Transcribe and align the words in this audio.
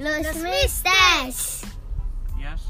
Los 0.00 0.34
Misters. 0.36 1.62
Yes. 2.38 2.62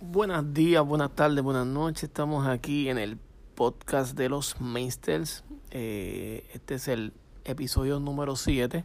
Buenos 0.00 0.52
días, 0.54 0.84
buenas 0.84 1.10
tardes, 1.14 1.42
buenas 1.44 1.66
noches. 1.66 2.04
Estamos 2.04 2.46
aquí 2.46 2.88
en 2.88 2.98
el 2.98 3.18
podcast 3.54 4.16
de 4.16 4.28
los 4.28 4.60
Misters. 4.60 5.44
Eh, 5.70 6.46
este 6.52 6.74
es 6.74 6.88
el 6.88 7.12
episodio 7.44 8.00
número 8.00 8.36
7. 8.36 8.84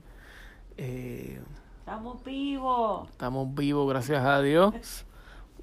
Eh, 0.78 1.42
Estamos 1.80 2.24
vivos. 2.24 3.10
estamos 3.10 3.56
vivos, 3.56 3.90
gracias 3.90 4.24
a 4.24 4.42
Dios. 4.42 5.06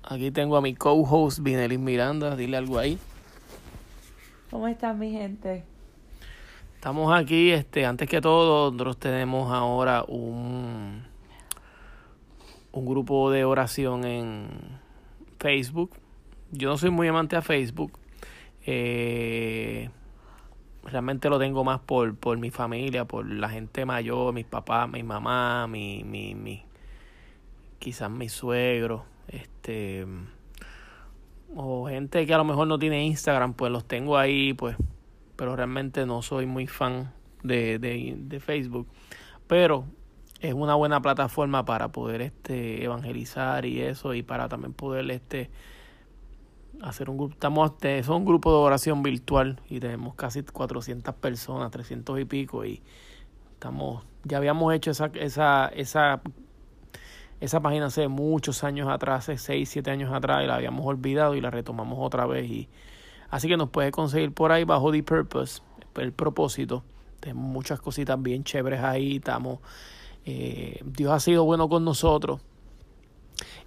Aquí 0.02 0.30
tengo 0.30 0.57
a 0.57 0.61
mi 0.63 0.75
co-host, 0.75 1.41
Vinelis 1.41 1.79
Miranda. 1.79 2.35
Dile 2.35 2.57
algo 2.57 2.79
ahí. 2.79 2.99
¿Cómo 4.50 4.68
están 4.68 4.99
mi 4.99 5.13
gente? 5.13 5.64
Estamos 6.84 7.18
aquí, 7.18 7.50
este, 7.50 7.86
antes 7.86 8.06
que 8.06 8.20
todo, 8.20 8.70
nosotros 8.70 8.98
tenemos 8.98 9.50
ahora 9.50 10.04
un, 10.06 11.02
un 12.72 12.84
grupo 12.84 13.30
de 13.30 13.46
oración 13.46 14.04
en 14.04 14.50
Facebook. 15.38 15.93
Yo 16.52 16.68
no 16.68 16.76
soy 16.76 16.90
muy 16.90 17.08
amante 17.08 17.36
a 17.36 17.40
Facebook. 17.40 17.98
Eh, 18.66 19.88
realmente 20.84 21.30
lo 21.30 21.38
tengo 21.38 21.64
más 21.64 21.80
por, 21.80 22.16
por 22.16 22.36
mi 22.36 22.50
familia, 22.50 23.07
por 23.07 23.26
la 23.32 23.48
gente 23.48 23.86
mayor, 23.86 24.35
mis 24.35 24.44
papás, 24.44 24.86
mi 24.86 25.02
mamá, 25.02 25.66
mi, 25.66 26.04
mi, 26.04 26.35
mi 26.35 26.64
quizás 27.79 28.10
mi 28.10 28.29
suegro, 28.29 29.07
este 29.29 30.04
o 31.57 31.88
gente 31.88 32.26
que 32.26 32.34
a 32.34 32.36
lo 32.36 32.44
mejor 32.44 32.66
no 32.69 32.78
tiene 32.78 33.06
Instagram, 33.06 33.54
pues 33.54 33.72
los 33.72 33.86
tengo 33.86 34.19
ahí, 34.19 34.52
pues 34.52 34.76
pero 35.36 35.56
realmente 35.56 36.06
no 36.06 36.22
soy 36.22 36.46
muy 36.46 36.66
fan 36.66 37.12
de, 37.42 37.78
de, 37.78 38.14
de 38.18 38.40
Facebook. 38.40 38.88
Pero 39.46 39.86
es 40.41 40.52
una 40.52 40.74
buena 40.74 41.00
plataforma 41.00 41.64
para 41.64 41.88
poder 41.88 42.20
este 42.20 42.84
evangelizar 42.84 43.64
y 43.64 43.80
eso 43.80 44.14
y 44.14 44.22
para 44.22 44.48
también 44.48 44.74
poder 44.74 45.10
este 45.10 45.50
hacer 46.82 47.08
un 47.08 47.16
grupo 47.16 47.32
estamos 47.32 47.70
este, 47.70 47.98
es 47.98 48.08
un 48.08 48.24
grupo 48.24 48.50
de 48.50 48.58
oración 48.58 49.02
virtual 49.02 49.60
y 49.70 49.80
tenemos 49.80 50.14
casi 50.14 50.42
400 50.42 51.14
personas 51.14 51.70
300 51.70 52.20
y 52.20 52.24
pico 52.26 52.64
y 52.64 52.82
estamos 53.54 54.04
ya 54.24 54.36
habíamos 54.36 54.74
hecho 54.74 54.91
esa 54.91 55.10
esa 55.14 55.69
esa 55.69 56.20
esa 57.41 57.60
página 57.60 57.86
hace 57.86 58.08
muchos 58.08 58.64
años 58.64 58.88
atrás 58.91 59.30
hace 59.30 59.38
6 59.38 59.69
7 59.69 59.91
años 59.91 60.12
atrás 60.12 60.44
y 60.44 60.46
la 60.46 60.56
habíamos 60.56 60.84
olvidado 60.84 61.34
y 61.34 61.41
la 61.41 61.50
retomamos 61.50 61.98
otra 62.00 62.26
vez 62.26 62.50
y 62.50 62.69
Así 63.34 63.48
que 63.48 63.56
nos 63.56 63.68
puede 63.68 63.90
conseguir 63.90 64.32
por 64.32 64.52
ahí 64.52 64.62
bajo 64.62 64.92
The 64.92 65.02
Purpose, 65.02 65.60
el 65.96 66.12
propósito. 66.12 66.84
Tenemos 67.18 67.44
muchas 67.44 67.80
cositas 67.80 68.22
bien 68.22 68.44
chéveres 68.44 68.80
ahí. 68.80 69.16
Estamos, 69.16 69.58
eh, 70.24 70.80
Dios 70.84 71.10
ha 71.10 71.18
sido 71.18 71.44
bueno 71.44 71.68
con 71.68 71.84
nosotros 71.84 72.41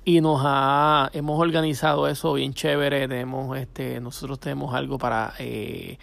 y 0.06 0.22
nos 0.22 0.40
ha, 0.46 1.10
hemos 1.12 1.38
organizado 1.38 2.08
eso 2.08 2.32
bien 2.36 2.54
chévere. 2.54 3.10
Tenemos, 3.10 3.58
este, 3.58 4.00
nosotros 4.00 4.40
tenemos 4.40 4.74
algo 4.74 4.98
para 4.98 5.34
eh, 5.38 5.98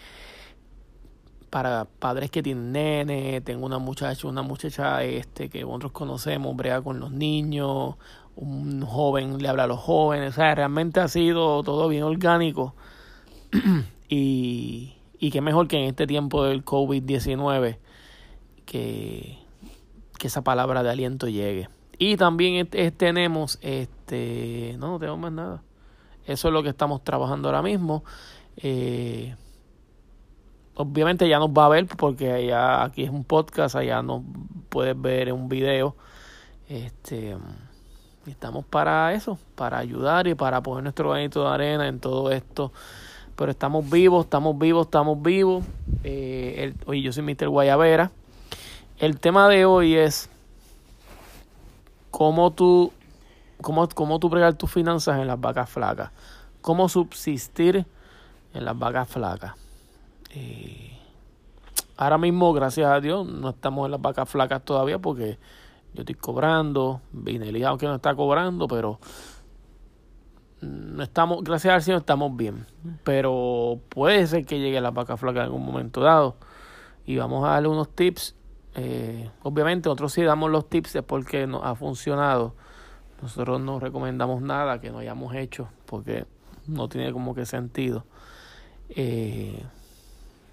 para 1.48 1.86
padres 1.86 2.30
que 2.30 2.42
tienen 2.42 2.70
nene. 2.70 3.40
Tengo 3.40 3.64
una 3.64 3.78
muchacha, 3.78 4.28
una 4.28 4.42
muchacha 4.42 5.02
este 5.04 5.48
que 5.48 5.62
nosotros 5.62 5.92
conocemos, 5.92 6.54
brega 6.54 6.82
con 6.82 7.00
los 7.00 7.12
niños. 7.12 7.94
Un 8.36 8.82
joven 8.84 9.38
le 9.38 9.48
habla 9.48 9.64
a 9.64 9.68
los 9.68 9.80
jóvenes. 9.80 10.34
O 10.34 10.36
sea, 10.36 10.54
realmente 10.54 11.00
ha 11.00 11.08
sido 11.08 11.62
todo 11.62 11.88
bien 11.88 12.02
orgánico 12.02 12.74
y, 14.08 14.94
y 15.18 15.30
qué 15.30 15.40
mejor 15.40 15.68
que 15.68 15.78
en 15.78 15.84
este 15.84 16.06
tiempo 16.06 16.44
del 16.44 16.64
COVID-19 16.64 17.78
que, 18.66 19.38
que 20.18 20.26
esa 20.26 20.42
palabra 20.42 20.82
de 20.82 20.90
aliento 20.90 21.28
llegue. 21.28 21.68
Y 21.98 22.16
también 22.16 22.68
es- 22.72 22.96
tenemos, 22.96 23.58
este, 23.62 24.76
no, 24.78 24.88
no 24.88 24.98
tenemos 24.98 25.20
más 25.20 25.32
nada. 25.32 25.62
Eso 26.26 26.48
es 26.48 26.54
lo 26.54 26.62
que 26.62 26.70
estamos 26.70 27.04
trabajando 27.04 27.48
ahora 27.48 27.62
mismo. 27.62 28.04
Eh, 28.56 29.34
obviamente 30.74 31.28
ya 31.28 31.38
nos 31.38 31.50
va 31.50 31.66
a 31.66 31.68
ver 31.68 31.86
porque 31.86 32.32
allá 32.32 32.82
aquí 32.82 33.04
es 33.04 33.10
un 33.10 33.24
podcast, 33.24 33.76
allá 33.76 34.02
nos 34.02 34.22
puedes 34.70 35.00
ver 35.00 35.32
un 35.32 35.48
video. 35.48 35.96
Este, 36.68 37.36
estamos 38.26 38.64
para 38.64 39.12
eso, 39.12 39.38
para 39.54 39.78
ayudar 39.78 40.26
y 40.26 40.34
para 40.34 40.62
poner 40.62 40.82
nuestro 40.82 41.10
granito 41.10 41.42
de 41.44 41.50
arena 41.54 41.88
en 41.88 42.00
todo 42.00 42.30
esto 42.32 42.72
pero 43.36 43.50
estamos 43.50 43.88
vivos, 43.90 44.24
estamos 44.24 44.58
vivos, 44.58 44.86
estamos 44.86 45.20
vivos. 45.20 45.64
Eh, 46.04 46.54
el- 46.58 46.74
oye, 46.86 47.02
yo 47.02 47.12
soy 47.12 47.22
Mr. 47.22 47.48
Guayavera. 47.48 48.10
El 48.98 49.18
tema 49.18 49.48
de 49.48 49.64
hoy 49.64 49.94
es 49.94 50.30
cómo 52.10 52.52
tú, 52.52 52.92
cómo, 53.60 53.88
cómo 53.88 54.18
tú 54.20 54.28
bregar 54.28 54.54
tus 54.54 54.70
finanzas 54.70 55.18
en 55.20 55.26
las 55.26 55.40
vacas 55.40 55.68
flacas. 55.68 56.10
Cómo 56.60 56.88
subsistir 56.88 57.84
en 58.54 58.64
las 58.64 58.78
vacas 58.78 59.08
flacas. 59.08 59.54
Eh, 60.30 60.96
ahora 61.96 62.18
mismo, 62.18 62.52
gracias 62.52 62.88
a 62.88 63.00
Dios, 63.00 63.26
no 63.26 63.50
estamos 63.50 63.86
en 63.86 63.92
las 63.92 64.00
vacas 64.00 64.28
flacas 64.28 64.64
todavía 64.64 64.98
porque 64.98 65.38
yo 65.92 66.02
estoy 66.02 66.14
cobrando. 66.14 67.00
Vinelli, 67.12 67.64
aunque 67.64 67.86
no 67.86 67.96
está 67.96 68.14
cobrando, 68.14 68.68
pero 68.68 69.00
no 70.94 71.02
estamos, 71.02 71.42
gracias 71.42 71.74
al 71.74 71.82
Señor 71.82 72.00
estamos 72.00 72.36
bien, 72.36 72.66
pero 73.02 73.80
puede 73.88 74.26
ser 74.26 74.46
que 74.46 74.60
llegue 74.60 74.80
la 74.80 74.92
vaca 74.92 75.16
flaca 75.16 75.40
en 75.40 75.46
algún 75.46 75.66
momento 75.66 76.00
dado 76.00 76.36
y 77.04 77.16
vamos 77.16 77.44
a 77.44 77.50
darle 77.50 77.68
unos 77.68 77.88
tips. 77.90 78.36
Eh, 78.76 79.28
obviamente 79.42 79.88
nosotros 79.88 80.12
sí 80.12 80.22
damos 80.22 80.50
los 80.50 80.68
tips 80.68 80.96
es 80.96 81.02
porque 81.02 81.46
nos 81.46 81.64
ha 81.64 81.74
funcionado. 81.74 82.54
Nosotros 83.20 83.60
no 83.60 83.80
recomendamos 83.80 84.40
nada 84.40 84.80
que 84.80 84.90
no 84.90 84.98
hayamos 84.98 85.34
hecho 85.34 85.68
porque 85.86 86.26
no 86.66 86.88
tiene 86.88 87.12
como 87.12 87.34
que 87.34 87.44
sentido. 87.44 88.04
Eh, 88.90 89.62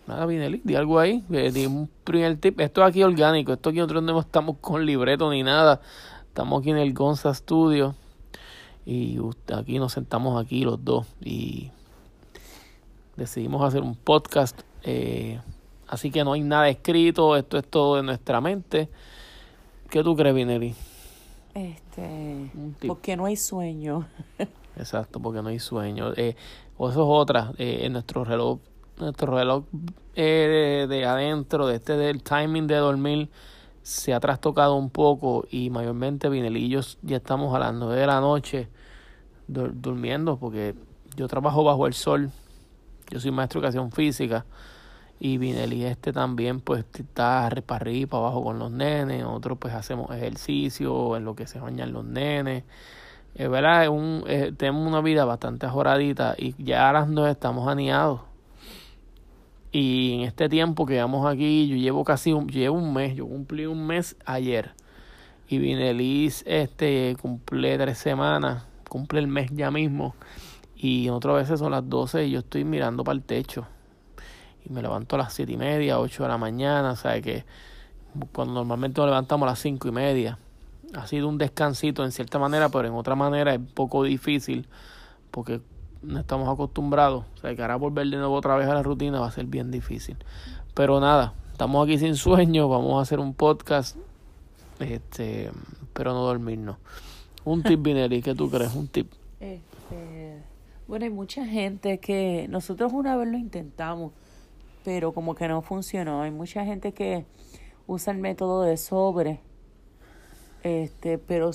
nada, 0.08 0.26
Vinelli, 0.26 0.62
di 0.64 0.76
algo 0.76 1.00
ahí, 1.00 1.24
eh, 1.32 1.52
di 1.52 1.68
un 1.68 1.88
primer 2.04 2.38
tip. 2.38 2.60
Esto 2.60 2.82
es 2.82 2.88
aquí 2.88 3.04
orgánico, 3.04 3.54
esto 3.54 3.70
aquí 3.70 3.78
nosotros 3.78 4.04
no 4.04 4.20
estamos 4.20 4.58
con 4.60 4.86
libreto 4.86 5.30
ni 5.30 5.44
nada. 5.44 5.82
Estamos 6.28 6.62
aquí 6.62 6.72
en 6.72 6.78
el 6.78 6.94
Gonza 6.94 7.32
Studio 7.34 7.96
y 8.86 9.20
aquí 9.54 9.80
nos 9.80 9.94
sentamos 9.94 10.42
aquí 10.42 10.64
los 10.64 10.84
dos 10.84 11.08
y 11.22 11.72
decidimos 13.16 13.64
hacer 13.64 13.82
un 13.82 13.96
podcast 13.96 14.62
eh, 14.84 15.40
así 15.88 16.12
que 16.12 16.24
no 16.24 16.34
hay 16.34 16.42
nada 16.42 16.70
escrito 16.70 17.36
esto 17.36 17.58
es 17.58 17.68
todo 17.68 17.98
de 17.98 18.04
nuestra 18.04 18.42
mente 18.42 18.90
¿qué 19.90 20.04
tú 20.04 20.16
crees 20.16 20.34
Vinelli? 20.34 20.74
Este, 21.54 22.50
porque 22.88 23.18
no 23.18 23.26
hay 23.26 23.36
sueño. 23.36 24.08
exacto 24.78 25.20
porque 25.20 25.42
no 25.42 25.50
hay 25.50 25.60
sueño 25.60 26.14
eh, 26.16 26.36
o 26.78 26.90
eso 26.90 27.02
es 27.02 27.08
otra 27.10 27.52
eh, 27.58 27.82
en 27.84 27.94
nuestro 27.94 28.24
reloj 28.24 28.60
nuestro 28.98 29.36
reloj 29.36 29.66
eh, 30.16 30.88
de, 30.88 30.96
de 30.96 31.06
adentro 31.06 31.68
de 31.68 31.76
este 31.76 31.98
del 31.98 32.24
timing 32.24 32.68
de 32.68 32.76
dormir 32.76 33.30
se 33.84 34.14
ha 34.14 34.20
trastocado 34.20 34.76
un 34.76 34.90
poco 34.90 35.46
y 35.50 35.70
mayormente 35.70 36.30
yo 36.70 36.82
ya 37.02 37.18
estamos 37.18 37.56
a 37.56 37.60
las 37.60 37.74
nueve 37.74 38.00
de 38.00 38.08
la 38.08 38.20
noche 38.20 38.70
dur- 39.48 39.74
durmiendo 39.74 40.38
porque 40.38 40.76
yo 41.16 41.28
trabajo 41.28 41.64
bajo 41.64 41.88
el 41.88 41.94
sol. 41.94 42.32
Yo 43.10 43.20
soy 43.20 43.32
maestro 43.32 43.60
de 43.60 43.68
educación 43.68 43.92
física 43.92 44.46
y 45.20 45.38
Vinelli 45.38 45.84
este 45.84 46.14
también 46.14 46.62
pues 46.62 46.86
está 46.94 47.50
para 47.66 47.82
arriba 47.82 48.10
para 48.10 48.24
abajo 48.24 48.44
con 48.44 48.60
los 48.60 48.72
nenes. 48.72 49.22
Nosotros 49.24 49.58
pues 49.60 49.74
hacemos 49.74 50.10
ejercicio 50.12 51.18
en 51.18 51.26
lo 51.26 51.36
que 51.36 51.48
se 51.48 51.60
bañan 51.60 51.92
los 51.92 52.06
nenes. 52.06 52.64
Es 53.36 53.50
verdad, 53.50 53.84
es 53.84 53.90
un, 53.90 54.24
tenemos 54.58 54.88
una 54.88 55.02
vida 55.02 55.26
bastante 55.26 55.66
ajoradita 55.66 56.36
y 56.38 56.56
ya 56.64 56.90
a 56.90 56.94
las 56.94 57.08
nueve 57.08 57.32
estamos 57.32 57.68
aniados. 57.68 58.22
Y 59.72 60.16
en 60.16 60.22
este 60.22 60.50
tiempo 60.50 60.86
que 60.86 60.96
llevamos 60.96 61.26
aquí, 61.26 61.68
yo 61.68 61.78
llevo 61.78 62.04
casi 62.04 62.34
un, 62.34 62.48
llevo 62.48 62.78
un 62.78 62.94
mes, 62.94 63.16
yo 63.16 63.26
cumplí 63.26 63.66
un 63.66 63.88
mes 63.88 64.18
ayer. 64.26 64.72
Y 65.48 65.60
Vinelis 65.60 66.44
este, 66.46 67.16
cumple 67.22 67.78
tres 67.78 67.98
semanas, 67.98 68.66
cumple 68.90 69.20
el 69.20 69.28
mes 69.28 69.50
ya 69.54 69.72
mismo. 69.72 70.16
Y 70.76 71.10
otras 71.10 71.36
veces 71.36 71.60
son 71.60 71.72
las 71.72 71.88
12 71.88 72.26
y 72.26 72.32
yo 72.32 72.40
estoy 72.40 72.64
mirando 72.64 73.04
para 73.04 73.16
el 73.16 73.24
techo. 73.24 73.68
Y 74.66 74.74
me 74.74 74.82
levanto 74.82 75.16
a 75.16 75.20
las 75.20 75.34
siete 75.34 75.54
y 75.54 75.58
media, 75.58 76.00
8 76.00 76.24
de 76.24 76.30
la 76.30 76.38
mañana, 76.38 76.96
¿sabes? 76.96 77.24
Que 77.24 77.46
cuando 78.34 78.54
normalmente 78.56 79.00
nos 79.00 79.10
levantamos 79.10 79.48
a 79.48 79.52
las 79.52 79.60
cinco 79.60 79.88
y 79.88 79.92
media. 79.92 80.38
Ha 80.94 81.08
sido 81.08 81.30
un 81.30 81.38
descansito 81.38 82.04
en 82.04 82.12
cierta 82.12 82.38
manera, 82.40 82.70
pero 82.70 82.88
en 82.88 82.94
otra 82.94 83.16
manera 83.16 83.54
es 83.54 83.60
un 83.60 83.68
poco 83.68 84.04
difícil 84.04 84.68
porque 85.32 85.62
no 86.02 86.20
estamos 86.20 86.50
acostumbrados. 86.50 87.26
O 87.36 87.38
sea, 87.40 87.56
que 87.56 87.62
ahora 87.62 87.76
volver 87.76 88.08
de 88.08 88.18
nuevo 88.18 88.36
otra 88.36 88.56
vez 88.56 88.68
a 88.68 88.74
la 88.74 88.84
rutina 88.84 89.20
va 89.20 89.28
a 89.28 89.32
ser 89.32 89.46
bien 89.46 89.72
difícil. 89.72 90.18
Pero 90.74 91.00
nada, 91.00 91.34
estamos 91.52 91.84
aquí 91.86 91.98
sin 91.98 92.16
sueño, 92.16 92.70
vamos 92.70 93.00
a 93.00 93.02
hacer 93.02 93.20
un 93.20 93.34
podcast, 93.34 93.98
este, 94.80 95.52
pero 95.94 96.14
no 96.14 96.22
dormirnos. 96.22 96.78
Un 97.44 97.64
tip, 97.64 97.82
Vineri, 97.84 98.22
¿qué 98.22 98.36
tú 98.36 98.50
crees? 98.50 98.74
Un 98.76 98.88
tip. 98.88 99.12
Este, 99.40 100.44
bueno, 100.88 101.06
hay 101.06 101.12
mucha 101.12 101.46
gente 101.46 102.00
que 102.00 102.48
nosotros 102.50 102.92
una 102.94 103.16
vez 103.16 103.28
lo 103.28 103.38
intentamos 103.38 104.12
pero 104.84 105.14
como 105.14 105.36
que 105.36 105.48
no 105.48 105.62
funcionó. 105.62 106.22
Hay 106.22 106.32
mucha 106.32 106.66
gente 106.66 106.94
que 106.94 107.26
usa 107.88 108.14
el 108.14 108.20
método 108.20 108.64
de 108.64 108.78
sobre, 108.78 109.40
este, 110.64 111.18
pero 111.18 111.52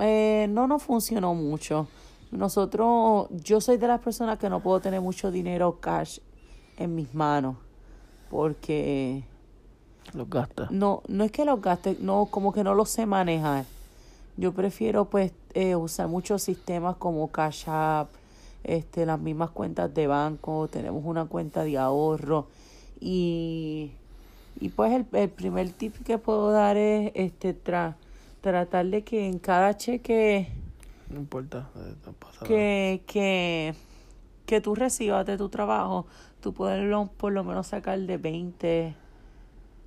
eh, 0.00 0.46
no 0.48 0.66
nos 0.66 0.82
funcionó 0.82 1.34
mucho. 1.34 1.88
Nosotros, 2.30 3.28
yo 3.30 3.60
soy 3.60 3.76
de 3.76 3.86
las 3.88 4.00
personas 4.00 4.38
que 4.38 4.48
no 4.50 4.60
puedo 4.60 4.80
tener 4.80 5.00
mucho 5.00 5.30
dinero 5.30 5.78
cash 5.80 6.18
en 6.76 6.94
mis 6.94 7.14
manos, 7.14 7.56
porque 8.30 9.24
Los 10.12 10.28
gastas. 10.28 10.70
no, 10.70 11.02
no 11.08 11.24
es 11.24 11.32
que 11.32 11.44
los 11.44 11.60
gaste, 11.62 11.96
no, 12.00 12.26
como 12.26 12.52
que 12.52 12.64
no 12.64 12.74
los 12.74 12.90
sé 12.90 13.06
manejar. 13.06 13.64
Yo 14.36 14.52
prefiero 14.52 15.06
pues 15.06 15.32
eh, 15.54 15.76
usar 15.76 16.08
muchos 16.08 16.42
sistemas 16.42 16.96
como 16.96 17.28
Cash 17.28 17.64
App, 17.68 18.10
este, 18.64 19.06
las 19.06 19.18
mismas 19.20 19.50
cuentas 19.50 19.94
de 19.94 20.06
banco, 20.06 20.68
tenemos 20.68 21.02
una 21.04 21.24
cuenta 21.24 21.62
de 21.64 21.78
ahorro 21.78 22.48
y, 23.00 23.92
y 24.60 24.68
pues 24.70 24.92
el, 24.92 25.06
el 25.12 25.30
primer 25.30 25.70
tip 25.70 25.94
que 26.04 26.18
puedo 26.18 26.50
dar 26.50 26.76
es 26.76 27.12
este 27.14 27.56
tra- 27.56 27.94
tratar 28.42 28.86
de 28.86 29.04
que 29.04 29.26
en 29.26 29.38
cada 29.38 29.76
cheque 29.76 30.48
No 31.10 31.20
importa. 31.20 31.68
eh, 31.76 31.94
no 32.04 32.12
pasa 32.12 32.46
nada. 32.48 32.48
que, 32.48 33.02
que, 33.06 33.74
que 34.46 34.60
tú 34.60 34.74
recibas 34.74 35.26
de 35.26 35.36
tu 35.38 35.48
trabajo, 35.48 36.06
tú 36.40 36.52
puedes 36.54 36.84
lo- 36.84 37.06
por 37.08 37.32
lo 37.32 37.44
menos 37.44 37.68
sacar 37.68 37.98
de 38.00 38.16
20, 38.18 38.94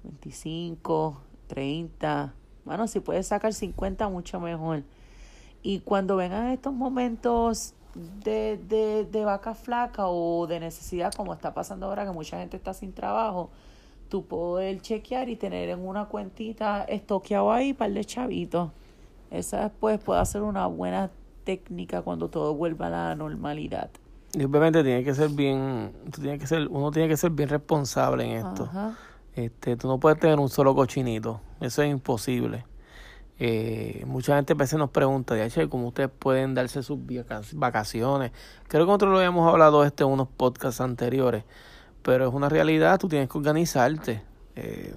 25, 0.04 1.22
30. 1.48 2.34
Bueno, 2.66 2.88
si 2.88 3.00
puedes 3.00 3.28
sacar 3.28 3.54
50, 3.54 4.10
mucho 4.10 4.40
mejor. 4.40 4.84
Y 5.64 5.80
cuando 5.82 6.16
vengan 6.18 6.48
estos 6.48 6.74
momentos 6.74 7.74
de, 8.24 8.58
de, 8.70 9.06
de 9.06 9.26
vaca 9.26 9.56
flaca 9.56 10.08
o 10.08 10.48
de 10.48 10.60
necesidad, 10.60 11.14
como 11.14 11.34
está 11.34 11.54
pasando 11.54 11.88
ahora, 11.88 12.06
que 12.06 12.12
mucha 12.12 12.40
gente 12.40 12.58
está 12.58 12.74
sin 12.74 12.94
trabajo, 12.94 13.50
tú 14.10 14.26
poder 14.26 14.82
chequear 14.82 15.30
y 15.30 15.36
tener 15.36 15.70
en 15.70 15.80
una 15.88 16.06
cuentita 16.06 16.84
estoqueado 16.86 17.52
ahí 17.52 17.74
par 17.74 17.92
de 17.94 18.06
chavitos. 18.06 18.72
Esa 19.32 19.64
después 19.64 20.00
puede 20.00 20.26
ser 20.26 20.42
una 20.42 20.66
buena 20.68 21.12
técnica 21.44 22.02
cuando 22.02 22.30
todo 22.30 22.54
vuelva 22.54 22.88
a 22.88 22.90
la 22.90 23.16
normalidad. 23.16 23.90
Y 24.34 24.44
obviamente 24.44 24.84
tiene 24.84 25.04
que 25.04 25.14
ser 25.16 25.30
bien, 25.30 25.92
tú 26.12 26.22
tienes 26.22 26.40
que 26.40 26.48
ser, 26.48 26.68
uno 26.68 26.92
tiene 26.92 27.08
que 27.10 27.18
ser 27.18 27.32
bien 27.32 27.50
responsable 27.50 28.24
en 28.26 28.32
esto. 28.46 28.64
Ajá. 28.64 28.94
Este, 29.36 29.76
tú 29.78 29.88
no 29.88 30.00
puedes 30.00 30.20
tener 30.20 30.40
un 30.40 30.50
solo 30.50 30.76
cochinito, 30.76 31.42
eso 31.60 31.82
es 31.82 31.90
imposible. 31.92 32.66
Eh, 33.42 34.04
mucha 34.06 34.36
gente 34.36 34.52
a 34.54 34.56
veces 34.56 34.78
nos 34.78 34.90
pregunta, 34.90 35.34
de 35.34 35.50
"Che, 35.50 35.70
¿cómo 35.70 35.88
ustedes 35.88 36.10
pueden 36.10 36.54
darse 36.56 36.84
sus 36.84 36.98
vaca- 37.06 37.42
vacaciones? 37.54 38.32
Creo 38.68 38.84
que 38.84 38.88
nosotros 38.88 39.12
lo 39.12 39.18
habíamos 39.18 39.50
hablado 39.50 39.84
este 39.86 40.04
en 40.04 40.10
unos 40.10 40.28
podcasts 40.28 40.82
anteriores, 40.82 41.46
pero 42.02 42.28
es 42.28 42.34
una 42.34 42.50
realidad, 42.50 43.00
tú 43.00 43.08
tienes 43.08 43.30
que 43.30 43.38
organizarte 43.38 44.22
eh, 44.58 44.94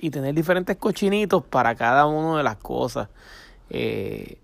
y 0.00 0.10
tener 0.10 0.32
diferentes 0.34 0.76
cochinitos 0.76 1.42
para 1.44 1.74
cada 1.74 2.06
una 2.06 2.38
de 2.38 2.44
las 2.44 2.56
cosas. 2.56 3.08
Eh, 3.70 4.38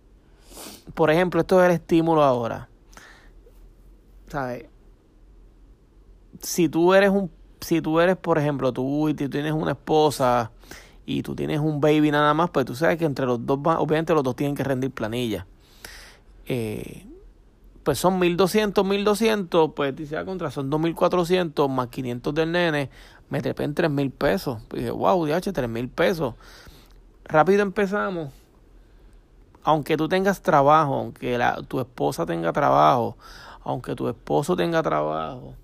por 0.94 1.10
ejemplo, 1.10 1.40
esto 1.40 1.60
es 1.60 1.66
el 1.66 1.72
estímulo 1.72 2.22
ahora. 2.22 2.68
¿Sabes? 4.28 4.66
si 6.40 6.68
tú 6.68 6.94
eres 6.94 7.10
un 7.10 7.30
si 7.60 7.80
tú 7.80 8.00
eres 8.00 8.16
por 8.16 8.38
ejemplo 8.38 8.72
tú 8.72 9.08
y 9.08 9.14
tú 9.14 9.28
tienes 9.28 9.52
una 9.52 9.72
esposa 9.72 10.52
y 11.06 11.22
tú 11.22 11.34
tienes 11.34 11.58
un 11.60 11.80
baby 11.80 12.10
nada 12.10 12.32
más 12.34 12.50
pues 12.50 12.66
tú 12.66 12.74
sabes 12.74 12.98
que 12.98 13.04
entre 13.04 13.26
los 13.26 13.44
dos 13.44 13.58
obviamente 13.64 14.14
los 14.14 14.22
dos 14.22 14.36
tienen 14.36 14.54
que 14.54 14.64
rendir 14.64 14.90
planilla 14.90 15.46
eh, 16.46 17.06
pues 17.82 17.98
son 17.98 18.18
1200 18.18 18.84
1200 18.84 19.72
pues 19.74 19.96
dice 19.96 20.14
la 20.14 20.24
contra 20.24 20.50
son 20.50 20.70
2400 20.70 21.68
más 21.68 21.88
500 21.88 22.34
del 22.34 22.52
nene 22.52 22.90
me 23.28 23.42
trepé 23.42 23.64
en 23.64 23.74
3000 23.74 24.10
pesos 24.12 24.62
pues 24.68 24.82
dije 24.82 24.92
wow 24.92 25.26
DH 25.26 25.52
3000 25.52 25.88
pesos 25.88 26.34
rápido 27.24 27.62
empezamos 27.62 28.32
aunque 29.68 29.98
tú 29.98 30.08
tengas 30.08 30.40
trabajo 30.40 30.94
aunque 30.94 31.36
la, 31.36 31.62
tu 31.62 31.78
esposa 31.78 32.24
tenga 32.24 32.54
trabajo 32.54 33.18
aunque 33.64 33.94
tu 33.94 34.08
esposo 34.08 34.56
tenga 34.56 34.82
trabajo 34.82 35.54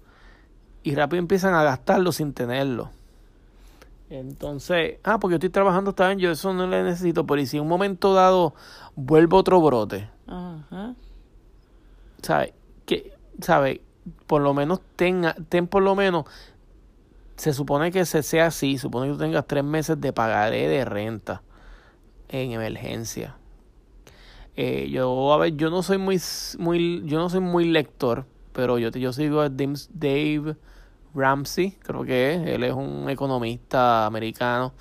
y 0.83 0.95
rápido 0.95 1.21
empiezan 1.21 1.55
a 1.55 1.63
gastarlo 1.63 2.13
sin 2.13 2.35
tenerlo. 2.35 2.91
Entonces, 4.11 4.99
ah, 5.03 5.19
porque 5.19 5.33
yo 5.33 5.37
estoy 5.37 5.49
trabajando 5.49 5.91
está 5.91 6.09
bien, 6.09 6.19
yo 6.19 6.31
eso 6.31 6.53
no 6.53 6.67
le 6.67 6.83
necesito, 6.83 7.27
pero 7.27 7.41
y 7.41 7.47
si 7.47 7.57
en 7.57 7.63
un 7.63 7.69
momento 7.71 8.13
dado 8.13 8.55
vuelve 8.95 9.35
otro 9.35 9.63
brote, 9.63 10.11
Ajá. 10.27 10.95
¿sabes? 12.21 12.53
Que, 12.85 13.15
¿sabes? 13.41 13.81
Por 14.27 14.43
lo 14.43 14.53
menos 14.53 14.83
tenga, 14.97 15.35
ten 15.49 15.67
por 15.67 15.83
lo 15.83 15.95
menos, 15.95 16.27
se 17.37 17.55
supone 17.55 17.91
que 17.91 18.05
se 18.05 18.23
sea 18.23 18.49
así, 18.49 18.77
supone 18.77 19.07
que 19.07 19.15
tú 19.15 19.19
tengas 19.19 19.47
tres 19.47 19.65
meses 19.65 19.99
de 19.99 20.13
pagaré 20.13 20.69
de 20.69 20.85
renta 20.85 21.41
en 22.29 22.53
emergencia. 22.53 23.37
Eh, 24.57 24.89
yo, 24.91 25.33
a 25.33 25.39
ver, 25.39 25.57
yo 25.57 25.71
no 25.71 25.83
soy 25.83 25.99
muy, 25.99 26.21
muy, 26.59 27.03
yo 27.07 27.19
no 27.19 27.29
soy 27.29 27.41
muy 27.41 27.65
lector, 27.65 28.25
pero 28.53 28.79
yo, 28.79 28.91
yo 28.91 29.13
sigo 29.13 29.41
a 29.41 29.49
Dave 29.49 30.57
Ramsey, 31.15 31.73
creo 31.83 32.05
que 32.05 32.35
es, 32.35 32.47
él 32.49 32.63
es 32.65 32.73
un 32.73 33.09
economista 33.11 34.07
americano. 34.07 34.73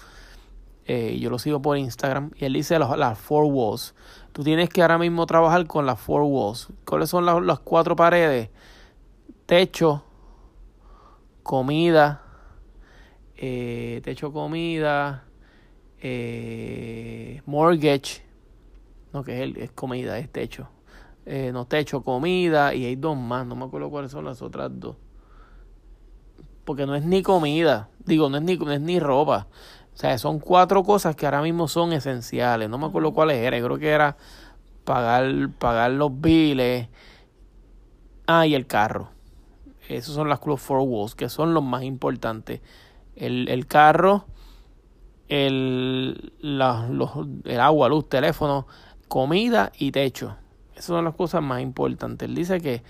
Eh, 0.86 1.18
yo 1.20 1.30
lo 1.30 1.40
sigo 1.40 1.62
por 1.62 1.78
Instagram 1.78 2.32
y 2.38 2.46
él 2.46 2.54
dice 2.54 2.78
las, 2.78 2.98
las 2.98 3.18
four 3.18 3.46
walls. 3.46 3.96
Tú 4.32 4.44
tienes 4.44 4.70
que 4.70 4.82
ahora 4.82 4.98
mismo 4.98 5.26
trabajar 5.26 5.66
con 5.66 5.86
las 5.86 6.00
four 6.00 6.24
walls. 6.24 6.68
¿Cuáles 6.86 7.10
son 7.10 7.26
las, 7.26 7.42
las 7.42 7.60
cuatro 7.60 7.96
paredes? 7.96 8.50
Techo, 9.46 10.04
comida, 11.42 12.22
eh, 13.38 14.02
techo, 14.04 14.32
comida, 14.32 15.26
mortgage, 17.46 18.23
no 19.14 19.24
que 19.24 19.36
es, 19.38 19.42
el, 19.44 19.58
es 19.58 19.72
comida, 19.72 20.18
es 20.20 20.32
techo. 20.32 20.70
Eh, 21.26 21.52
no, 21.54 21.66
techo, 21.66 22.04
comida 22.04 22.74
y 22.74 22.86
hay 22.86 22.96
dos 22.98 23.18
más, 23.18 23.46
no 23.48 23.56
me 23.56 23.66
acuerdo 23.66 23.90
cuáles 23.90 24.12
son 24.12 24.26
las 24.26 24.42
otras 24.42 24.72
dos. 24.74 24.98
Porque 26.66 26.86
no 26.86 26.96
es 26.96 27.04
ni 27.04 27.22
comida, 27.24 27.90
digo, 28.06 28.30
no 28.30 28.38
es 28.38 28.44
ni, 28.44 28.56
no 28.58 28.72
es 28.72 28.80
ni 28.82 29.00
ropa. 29.00 29.48
O 29.94 29.98
sea, 29.98 30.18
son 30.18 30.40
cuatro 30.40 30.84
cosas 30.84 31.16
que 31.16 31.26
ahora 31.26 31.42
mismo 31.42 31.68
son 31.68 31.92
esenciales. 31.94 32.70
No 32.70 32.78
me 32.78 32.86
acuerdo 32.88 33.14
cuáles 33.14 33.38
eran. 33.38 33.62
Creo 33.64 33.78
que 33.78 33.90
era 33.90 34.18
pagar, 34.86 35.50
pagar 35.60 35.92
los 35.92 36.20
biles. 36.22 36.90
Ah, 38.28 38.48
y 38.48 38.56
el 38.56 38.68
carro. 38.68 39.10
Esos 39.90 40.16
son 40.16 40.30
las 40.30 40.40
Club 40.40 40.58
Four 40.60 40.82
Walls, 40.82 41.16
que 41.16 41.30
son 41.30 41.54
los 41.54 41.64
más 41.64 41.84
importantes. 41.84 42.62
El, 43.16 43.50
el 43.50 43.68
carro, 43.68 44.26
el, 45.28 46.34
la- 46.40 46.88
los, 46.90 47.12
el 47.46 47.60
agua, 47.60 47.90
luz, 47.90 48.08
teléfono, 48.10 48.68
comida 49.14 49.72
y 49.78 49.92
techo. 49.92 50.38
Esas 50.72 50.86
son 50.86 51.06
las 51.06 51.14
cosas 51.14 51.44
más 51.44 51.62
importantes. 51.62 52.28
Él 52.28 52.34
dice 52.34 52.60
que, 52.60 52.82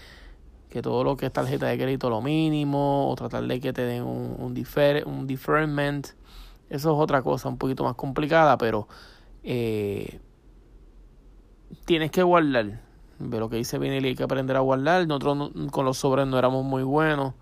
que 0.69 0.81
todo 0.81 1.03
lo 1.03 1.17
que 1.17 1.25
es 1.25 1.33
tarjeta 1.33 1.65
de 1.65 1.77
crédito 1.77 2.09
lo 2.09 2.21
mínimo, 2.21 3.09
o 3.11 3.15
tratar 3.15 3.43
de 3.45 3.59
que 3.59 3.73
te 3.73 3.81
den 3.81 4.03
un, 4.03 4.37
un, 4.39 4.53
defer, 4.53 5.05
un 5.05 5.27
deferment. 5.27 6.07
Eso 6.69 6.93
es 6.93 6.97
otra 6.97 7.21
cosa 7.23 7.49
un 7.49 7.57
poquito 7.57 7.83
más 7.83 7.95
complicada, 7.95 8.57
pero 8.57 8.87
eh, 9.43 10.21
tienes 11.83 12.09
que 12.09 12.23
guardar. 12.23 12.79
Ve 13.19 13.39
lo 13.39 13.49
que 13.49 13.57
dice 13.57 13.77
Vinny, 13.77 13.97
hay 13.97 14.15
que 14.15 14.23
aprender 14.23 14.55
a 14.55 14.61
guardar. 14.61 15.05
Nosotros 15.05 15.35
no- 15.53 15.71
con 15.71 15.83
los 15.83 15.97
sobres 15.97 16.25
no 16.25 16.39
éramos 16.39 16.63
muy 16.63 16.83
buenos. 16.83 17.33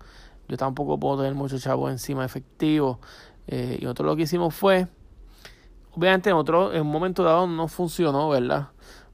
Yo 0.48 0.56
tampoco 0.56 0.98
puedo 0.98 1.18
tener 1.18 1.36
muchos 1.36 1.62
chavos 1.62 1.92
encima 1.92 2.24
efectivos. 2.24 2.98
Eh, 3.46 3.78
y 3.80 3.84
nosotros 3.84 4.06
lo 4.06 4.16
que 4.16 4.22
hicimos 4.22 4.52
fue, 4.56 4.88
obviamente 5.94 6.30
nosotros 6.30 6.74
en 6.74 6.82
un 6.82 6.90
momento 6.90 7.22
dado 7.22 7.46
no 7.46 7.68
funcionó, 7.68 8.28
¿verdad? 8.28 8.68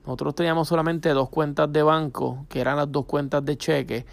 Nosotros 0.05 0.35
teníamos 0.35 0.69
solamente 0.69 1.11
dos 1.11 1.29
cuentas 1.29 1.73
de 1.73 1.83
banco, 1.83 2.47
que 2.49 2.61
eran 2.61 2.77
las 2.77 2.91
dos 2.91 3.05
cuentas 3.05 3.45
de 3.45 3.59
cheque, 3.59 4.07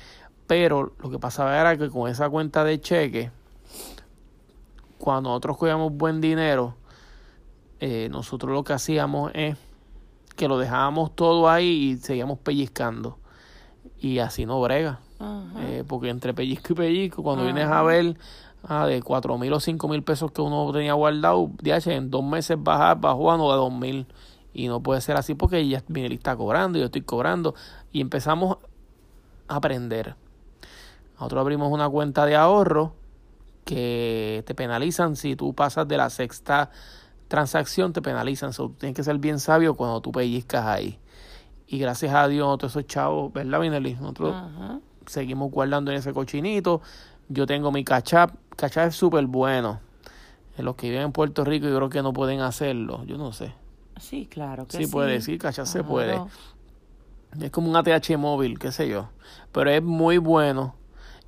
pero 0.48 0.93
lo 1.00 1.10
que 1.10 1.19
pasaba 1.19 1.60
era 1.60 1.77
que 1.77 1.89
con 1.89 2.10
esa 2.10 2.29
cuenta 2.29 2.63
de 2.63 2.81
cheque, 2.81 3.31
cuando 4.98 5.29
nosotros 5.29 5.57
cogíamos 5.57 5.93
buen 5.93 6.19
dinero, 6.19 6.75
eh, 7.79 8.10
nosotros 8.12 8.51
lo 8.53 8.63
que 8.63 8.74
hacíamos 8.74 9.31
es 9.34 9.57
que 10.36 10.48
lo 10.48 10.57
dejábamos 10.57 11.15
todo 11.15 11.50
ahí 11.50 11.91
y 11.91 11.98
seguíamos 11.98 12.39
pellizcando. 12.39 13.17
Y 14.00 14.19
así 14.19 14.45
no 14.45 14.62
brega. 14.62 15.00
Eh, 15.60 15.84
porque 15.88 16.10
entre 16.10 16.34
pellizco 16.34 16.74
y 16.74 16.75
pellizco, 16.75 17.24
cuando 17.24 17.45
vienes 17.45 17.67
a 17.67 17.81
ver 17.84 18.17
ah, 18.67 18.86
de 18.86 19.01
cuatro 19.01 19.38
mil 19.38 19.53
o 19.53 19.60
cinco 19.60 19.88
mil 19.88 20.03
pesos 20.03 20.31
que 20.31 20.41
uno 20.41 20.72
tenía 20.72 20.93
guardado, 20.93 21.50
DH, 21.62 21.88
en 21.91 22.12
dos 22.12 22.24
meses 22.24 22.57
baja, 22.60 22.95
bajó 22.95 23.31
a 23.31 23.38
no 23.38 23.51
de 23.51 23.57
dos 23.57 23.74
mil. 23.74 24.07
Y 24.53 24.67
no 24.67 24.81
puede 24.81 25.01
ser 25.01 25.17
así 25.17 25.36
porque 25.36 25.67
ya 25.67 25.84
Vinely 25.88 26.15
está 26.15 26.36
cobrando, 26.38 26.79
yo 26.79 26.86
estoy 26.86 27.01
cobrando. 27.01 27.55
Y 27.91 28.00
empezamos 28.00 28.57
a 29.48 29.55
aprender. 29.57 30.15
Nosotros 31.15 31.41
abrimos 31.41 31.72
una 31.72 31.89
cuenta 31.89 32.25
de 32.25 32.36
ahorro 32.36 32.93
que 33.65 34.43
te 34.45 34.55
penalizan 34.55 35.15
si 35.15 35.36
tú 35.36 35.53
pasas 35.53 35.88
de 35.88 35.98
la 35.98 36.10
sexta 36.10 36.72
transacción, 37.27 37.91
te 37.91 38.01
penalizan. 38.01 38.53
So, 38.53 38.69
tú 38.69 38.75
tienes 38.75 38.95
que 38.95 39.03
ser 39.03 39.17
bien 39.17 39.39
sabio 39.39 39.75
cuando 39.75 40.01
tú 40.01 40.12
pellizcas 40.12 40.65
ahí. 40.65 41.00
Y 41.67 41.79
gracias 41.79 42.13
a 42.13 42.27
Dios, 42.27 42.57
todos 42.57 42.74
esos 42.74 42.86
chavos, 42.86 43.34
¿verdad, 43.34 43.60
Vinely? 43.60 43.95
Nosotros 43.95 44.36
Ajá. 44.36 44.79
seguimos 45.07 45.51
guardando 45.51 45.91
en 45.91 45.98
ese 45.98 46.13
cochinito. 46.13 46.81
Yo 47.27 47.48
tengo 47.48 47.72
mi 47.72 47.84
cachap, 47.84 48.36
cachar 48.55 48.88
es 48.89 48.95
súper 48.95 49.25
bueno. 49.25 49.79
Los 50.57 50.75
que 50.75 50.89
viven 50.89 51.03
en 51.03 51.12
Puerto 51.12 51.43
Rico 51.43 51.67
yo 51.67 51.75
creo 51.75 51.89
que 51.89 52.01
no 52.01 52.13
pueden 52.13 52.39
hacerlo, 52.41 53.03
yo 53.05 53.17
no 53.17 53.33
sé. 53.33 53.53
Sí, 54.00 54.25
claro 54.25 54.67
que 54.67 54.77
sí. 54.77 54.85
sí 54.85 54.91
puede, 54.91 55.21
sí, 55.21 55.38
cachar 55.38 55.67
se 55.67 55.83
puede. 55.83 56.19
Es 57.41 57.51
como 57.51 57.69
un 57.69 57.75
ATH 57.75 58.17
móvil, 58.17 58.59
qué 58.59 58.71
sé 58.71 58.88
yo. 58.88 59.09
Pero 59.51 59.69
es 59.69 59.83
muy 59.83 60.17
bueno. 60.17 60.75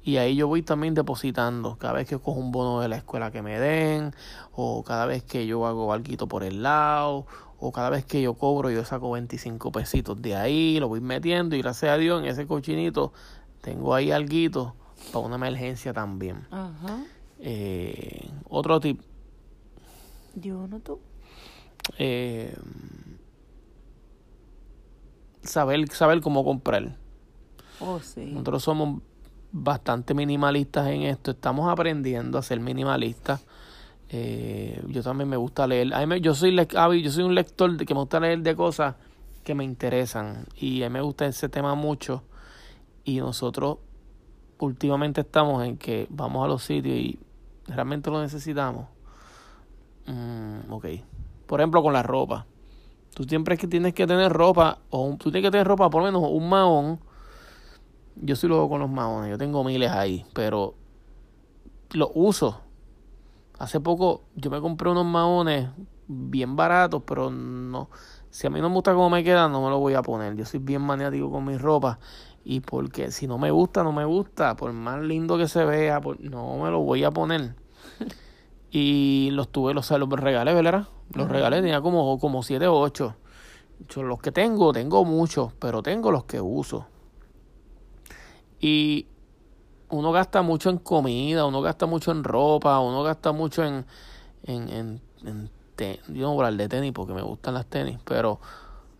Y 0.04 0.18
ahí 0.18 0.38
yo 0.38 0.48
voy 0.48 0.62
también 0.62 0.94
depositando. 0.94 1.78
Cada 1.78 1.94
vez 1.94 2.08
que 2.08 2.18
cojo 2.18 2.40
un 2.40 2.52
bono 2.52 2.80
de 2.80 2.88
la 2.88 2.96
escuela 2.96 3.32
que 3.32 3.42
me 3.42 3.60
den. 3.60 4.14
O 4.54 4.84
cada 4.84 5.06
vez 5.06 5.24
que 5.24 5.46
yo 5.46 5.66
hago 5.66 5.92
algo 5.92 6.28
por 6.28 6.44
el 6.44 6.64
lado. 6.64 7.26
O 7.60 7.74
cada 7.74 7.90
vez 7.90 8.06
que 8.06 8.22
yo 8.22 8.36
cobro, 8.36 8.70
yo 8.70 8.86
saco 8.86 9.12
25 9.12 9.72
pesitos 9.74 10.22
de 10.22 10.36
ahí. 10.36 10.80
Lo 10.80 10.88
voy 10.88 11.02
metiendo. 11.02 11.58
Y 11.58 11.62
gracias 11.62 11.92
a 11.92 11.98
Dios, 11.98 12.22
en 12.22 12.30
ese 12.30 12.48
cochinito 12.48 13.12
tengo 13.62 13.94
ahí 13.94 14.12
algo 14.12 14.76
para 15.12 15.26
una 15.26 15.36
emergencia 15.36 15.92
también. 15.92 16.48
Ajá. 16.52 17.04
Eh, 17.40 18.30
otro 18.50 18.80
tip. 18.80 19.02
Yo 20.36 20.68
no 20.68 20.80
tú. 20.80 21.00
eh, 21.98 22.54
saber, 25.44 25.88
saber 25.90 26.22
cómo 26.22 26.44
comprar. 26.44 26.96
Oh, 27.80 28.00
sí. 28.00 28.26
Nosotros 28.26 28.64
somos 28.64 29.02
bastante 29.52 30.14
minimalistas 30.14 30.88
en 30.90 31.04
esto. 31.04 31.32
Estamos 31.32 31.70
aprendiendo 31.70 32.38
a 32.38 32.42
ser 32.42 32.60
minimalistas. 32.60 33.46
Eh, 34.10 34.82
yo 34.88 35.04
también 35.04 35.30
me 35.30 35.38
gusta 35.38 35.68
leer. 35.68 35.94
A 35.94 36.00
mí 36.00 36.06
me- 36.08 36.22
yo 36.22 36.34
soy 36.34 36.56
yo 36.56 37.12
soy 37.12 37.24
un 37.24 37.36
lector 37.36 37.76
de 37.78 37.86
que 37.86 37.94
me 37.94 38.00
gusta 38.02 38.20
leer 38.20 38.40
de 38.40 38.56
cosas 38.56 38.96
que 39.44 39.56
me 39.56 39.64
interesan 39.64 40.46
y 40.60 40.84
a 40.84 40.90
mí 40.90 40.94
me 40.94 41.02
gusta 41.02 41.26
ese 41.26 41.50
tema 41.50 41.76
mucho. 41.76 42.24
Y 43.06 43.18
nosotros 43.20 43.78
últimamente 44.60 45.22
estamos 45.22 45.64
en 45.66 45.78
que 45.78 46.08
vamos 46.10 46.44
a 46.44 46.48
los 46.48 46.64
sitios 46.64 46.96
y 46.98 47.20
realmente 47.68 48.10
lo 48.12 48.22
necesitamos. 48.22 48.88
Mm, 50.06 50.72
ok. 50.72 50.86
Por 51.46 51.60
ejemplo, 51.60 51.82
con 51.84 51.94
la 51.94 52.04
ropa. 52.04 52.46
Tú 53.16 53.24
siempre 53.26 53.58
que 53.58 53.68
tienes 53.68 53.94
que 53.94 54.08
tener 54.08 54.32
ropa, 54.34 54.80
o 54.92 55.04
un- 55.04 55.18
tú 55.18 55.32
tienes 55.32 55.48
que 55.50 55.52
tener 55.52 55.68
ropa, 55.68 55.90
por 55.90 56.02
lo 56.04 56.08
menos 56.08 56.24
un 56.32 56.50
mahón. 56.50 57.00
Yo 58.16 58.36
sí 58.36 58.48
lo 58.48 58.56
hago 58.56 58.70
con 58.70 58.80
los 58.80 58.90
mahones, 58.90 59.30
yo 59.32 59.38
tengo 59.38 59.64
miles 59.64 59.92
ahí, 59.92 60.26
pero 60.34 60.74
los 61.94 62.10
uso. 62.14 62.62
Hace 63.60 63.80
poco 63.80 64.24
yo 64.36 64.52
me 64.52 64.62
compré 64.62 64.90
unos 64.90 65.06
mahones 65.06 65.70
bien 66.08 66.56
baratos, 66.56 67.04
pero 67.06 67.32
no. 67.32 67.90
Si 68.30 68.48
a 68.48 68.50
mí 68.50 68.62
no 68.62 68.70
me 68.70 68.76
gusta 68.76 68.94
cómo 68.94 69.10
me 69.10 69.24
quedan, 69.24 69.52
no 69.52 69.64
me 69.64 69.70
los 69.70 69.80
voy 69.80 69.96
a 69.96 70.02
poner. 70.04 70.36
Yo 70.36 70.46
soy 70.46 70.60
bien 70.60 70.82
maniático 70.82 71.32
con 71.32 71.46
mi 71.46 71.58
ropa. 71.58 72.00
Y 72.50 72.62
porque 72.62 73.12
si 73.12 73.28
no 73.28 73.38
me 73.38 73.52
gusta, 73.52 73.84
no 73.84 73.92
me 73.92 74.06
gusta. 74.06 74.56
Por 74.56 74.72
más 74.72 75.02
lindo 75.02 75.38
que 75.38 75.50
se 75.50 75.66
vea, 75.66 76.00
por- 76.00 76.18
no 76.22 76.58
me 76.64 76.72
lo 76.72 76.80
voy 76.80 77.04
a 77.04 77.12
poner. 77.12 77.56
Y 78.72 79.30
los 79.32 79.48
tuve, 79.50 79.74
los, 79.74 79.90
los 79.92 80.10
regalé, 80.10 80.54
¿verdad? 80.54 80.88
Los 81.14 81.30
regalé, 81.30 81.62
tenía 81.62 81.80
como, 81.82 82.20
como 82.20 82.44
7 82.44 82.68
o 82.68 82.78
8. 82.80 83.16
Yo 83.90 84.04
los 84.04 84.20
que 84.20 84.32
tengo, 84.32 84.74
tengo 84.74 85.06
muchos, 85.06 85.54
pero 85.60 85.82
tengo 85.82 86.12
los 86.12 86.26
que 86.26 86.42
uso. 86.42 86.86
Y 88.60 89.08
uno 89.90 90.12
gasta 90.12 90.42
mucho 90.42 90.70
en 90.70 90.78
comida, 90.80 91.46
uno 91.46 91.62
gasta 91.62 91.86
mucho 91.86 92.12
en 92.12 92.24
ropa, 92.26 92.80
uno 92.80 93.04
gasta 93.04 93.32
mucho 93.32 93.64
en, 93.64 93.86
en, 94.44 94.70
en, 94.70 95.02
en 95.26 95.50
te- 95.76 96.02
yo 96.10 96.28
no 96.28 96.34
voy 96.34 96.44
a 96.44 96.48
hablar 96.48 96.58
de 96.62 96.70
tenis 96.70 96.92
porque 96.92 97.14
me 97.14 97.22
gustan 97.22 97.54
las 97.54 97.68
tenis, 97.68 97.98
pero 98.04 98.40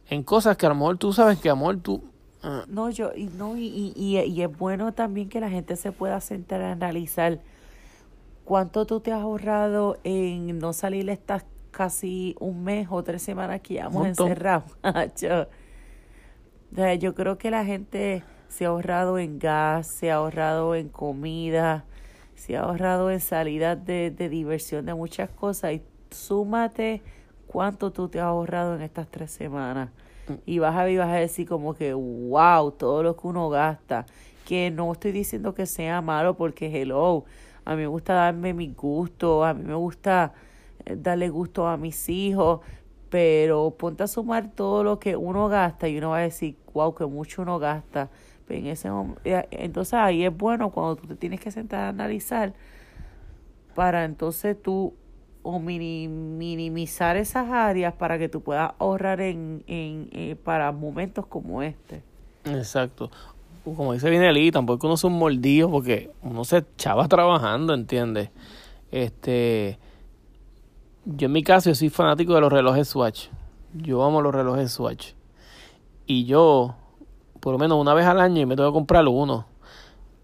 en 0.10 0.24
cosas 0.24 0.56
que 0.58 0.66
a 0.66 0.70
lo 0.70 0.76
mejor 0.76 0.98
tú 0.98 1.12
sabes 1.14 1.40
que 1.40 1.50
a 1.50 1.54
lo 1.54 1.58
mejor 1.58 1.78
tú... 1.78 2.04
ah, 2.48 2.66
No, 2.68 2.90
yo, 2.90 3.12
y, 3.16 3.26
no, 3.28 3.58
y, 3.58 3.66
y, 3.68 3.94
y- 3.96 4.20
y 4.20 4.42
es 4.42 4.58
bueno 4.58 4.94
también 4.94 5.30
que 5.30 5.40
la 5.40 5.50
gente 5.50 5.76
se 5.76 5.92
pueda 5.92 6.20
sentar 6.22 6.62
a 6.62 6.72
analizar 6.72 7.40
cuánto 8.46 8.86
tú 8.86 9.00
te 9.02 9.12
has 9.12 9.22
ahorrado 9.22 9.98
en 10.04 10.58
no 10.60 10.74
salir 10.74 11.10
estas 11.10 11.46
casi 11.72 12.36
un 12.40 12.64
mes 12.64 12.88
o 12.90 13.04
tres 13.04 13.22
semanas 13.22 13.62
que 13.62 13.76
llevamos 13.76 14.08
encerrados. 14.08 14.72
Yo, 15.22 15.48
yo 17.00 17.16
creo 17.16 17.38
que 17.38 17.50
la 17.52 17.64
gente 17.66 18.24
se 18.50 18.66
ha 18.66 18.70
ahorrado 18.70 19.20
en 19.20 19.40
gas, 19.40 19.88
se 19.88 20.12
ha 20.12 20.16
ahorrado 20.16 20.76
en 20.76 20.90
comida, 20.90 21.86
se 22.36 22.58
ha 22.58 22.62
ahorrado 22.62 23.10
en 23.12 23.20
salidas 23.20 23.84
de, 23.86 24.12
de 24.12 24.30
diversión 24.30 24.86
de 24.86 24.94
muchas 24.94 25.30
cosas 25.30 25.74
y 25.74 25.82
súmate 26.12 27.02
cuánto 27.48 27.92
tú 27.92 28.10
te 28.10 28.20
has 28.20 28.26
ahorrado 28.26 28.76
en 28.76 28.82
estas 28.82 29.08
tres 29.08 29.32
semanas 29.32 29.90
y 30.46 30.60
vas 30.60 30.76
a 30.76 30.84
ver 30.84 31.00
vas 31.00 31.10
a 31.10 31.16
decir 31.16 31.48
como 31.48 31.74
que 31.74 31.94
wow, 31.94 32.72
todo 32.72 33.04
lo 33.04 33.16
que 33.16 33.28
uno 33.28 33.50
gasta, 33.50 34.06
que 34.46 34.72
no 34.72 34.92
estoy 34.92 35.12
diciendo 35.12 35.54
que 35.54 35.66
sea 35.66 36.02
malo 36.02 36.36
porque 36.36 36.68
hello, 36.68 37.26
a 37.66 37.76
mí 37.76 37.82
me 37.82 37.88
gusta 37.88 38.14
darme 38.14 38.54
mi 38.54 38.68
gusto, 38.74 39.44
a 39.44 39.54
mí 39.54 39.64
me 39.64 39.76
gusta 39.76 40.34
eh, 40.86 40.96
darle 40.98 41.30
gusto 41.30 41.68
a 41.68 41.78
mis 41.78 42.08
hijos, 42.10 42.62
pero 43.10 43.72
ponte 43.72 44.04
a 44.04 44.08
sumar 44.08 44.52
todo 44.52 44.84
lo 44.84 45.00
que 45.00 45.16
uno 45.16 45.48
gasta 45.50 45.88
y 45.88 45.98
uno 45.98 46.12
va 46.12 46.18
a 46.18 46.22
decir, 46.22 46.56
wow, 46.74 46.94
que 46.94 47.06
mucho 47.06 47.42
uno 47.42 47.60
gasta. 47.60 48.10
Pero 48.48 48.60
en 48.62 48.68
ese 48.68 48.90
eh, 49.26 49.48
entonces 49.52 49.94
ahí 49.96 50.26
es 50.26 50.36
bueno 50.36 50.72
cuando 50.72 50.96
tú 50.96 51.08
te 51.08 51.16
tienes 51.16 51.40
que 51.40 51.52
sentar 51.52 51.82
a 51.82 51.90
analizar 51.90 52.54
para 53.76 54.06
entonces 54.06 54.60
tú 54.62 54.94
o 55.50 55.60
mini- 55.60 56.10
minimizar 56.10 57.16
esas 57.16 57.50
áreas 57.50 57.94
para 57.94 58.18
que 58.18 58.28
tú 58.28 58.42
puedas 58.42 58.74
ahorrar 58.80 59.22
en, 59.22 59.64
en 59.68 60.10
eh, 60.12 60.36
para 60.44 60.74
momentos 60.74 61.26
como 61.26 61.64
este. 61.64 62.04
Exacto. 62.44 63.10
Como 63.64 63.94
dice 63.94 64.10
Vinelí, 64.10 64.52
tampoco 64.52 64.88
uno 64.88 64.98
son 64.98 65.14
mordidos 65.14 65.72
porque 65.72 66.12
uno 66.22 66.44
se 66.44 66.58
echaba 66.58 67.08
trabajando, 67.08 67.74
¿entiendes? 67.74 68.30
Este, 68.92 69.78
yo 71.06 71.28
en 71.28 71.32
mi 71.32 71.44
caso 71.44 71.70
yo 71.70 71.76
soy 71.76 71.88
fanático 71.90 72.36
de 72.36 72.42
los 72.42 72.52
relojes 72.52 72.90
Swatch. 72.90 73.28
Yo 73.74 74.04
amo 74.04 74.22
los 74.22 74.36
relojes 74.36 74.72
Swatch. 74.72 75.14
Y 76.06 76.26
yo, 76.26 76.76
por 77.40 77.54
lo 77.54 77.58
menos 77.58 77.80
una 77.80 77.94
vez 77.94 78.06
al 78.06 78.20
año, 78.20 78.46
me 78.48 78.58
tengo 78.58 78.70
que 78.70 78.74
comprar 78.76 79.08
uno. 79.08 79.46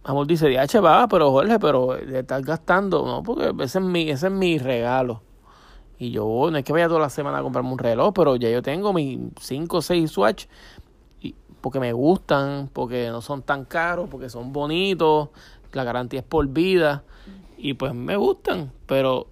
Amor 0.04 0.28
dice, 0.28 0.50
DH 0.50 0.80
va, 0.82 1.08
pero 1.08 1.32
Jorge, 1.32 1.60
pero 1.60 1.98
le 1.98 2.20
estás 2.20 2.44
gastando, 2.44 3.06
¿no? 3.06 3.24
Porque 3.24 3.54
ese 3.64 3.80
es 3.80 3.86
mi, 3.86 4.10
ese 4.10 4.28
es 4.28 4.34
mi 4.34 4.58
regalo. 4.58 5.22
Y 5.98 6.12
yo, 6.12 6.50
no 6.52 6.58
es 6.58 6.64
que 6.66 6.74
vaya 6.74 6.88
toda 6.88 7.00
la 7.00 7.10
semana 7.10 7.38
a 7.38 7.42
comprarme 7.42 7.72
un 7.72 7.78
reloj, 7.80 8.12
pero 8.14 8.36
ya 8.36 8.50
yo 8.50 8.62
tengo 8.62 8.92
mis 8.92 9.20
5 9.40 9.78
o 9.78 9.82
6 9.82 10.12
Swatch 10.12 10.46
y- 11.22 11.36
porque 11.62 11.80
me 11.80 11.94
gustan, 11.94 12.70
porque 12.74 13.10
no 13.10 13.22
son 13.22 13.42
tan 13.44 13.64
caros, 13.64 14.10
porque 14.10 14.30
son 14.30 14.52
bonitos, 14.52 15.30
la 15.72 15.84
garantía 15.86 16.20
es 16.20 16.26
por 16.26 16.46
vida 16.48 17.04
y 17.58 17.76
pues 17.76 17.94
me 17.94 18.18
gustan, 18.18 18.74
pero 18.86 19.28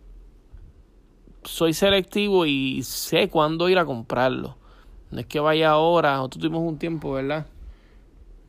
soy 1.44 1.74
selectivo 1.74 2.46
y 2.46 2.84
sé 2.84 3.28
cuándo 3.30 3.68
ir 3.68 3.78
a 3.80 3.86
comprarlo. 3.86 4.56
No 5.10 5.20
es 5.20 5.26
que 5.26 5.40
vaya 5.40 5.72
ahora, 5.72 6.16
nosotros 6.18 6.42
tuvimos 6.44 6.62
un 6.64 6.78
tiempo, 6.78 7.12
¿verdad? 7.14 7.48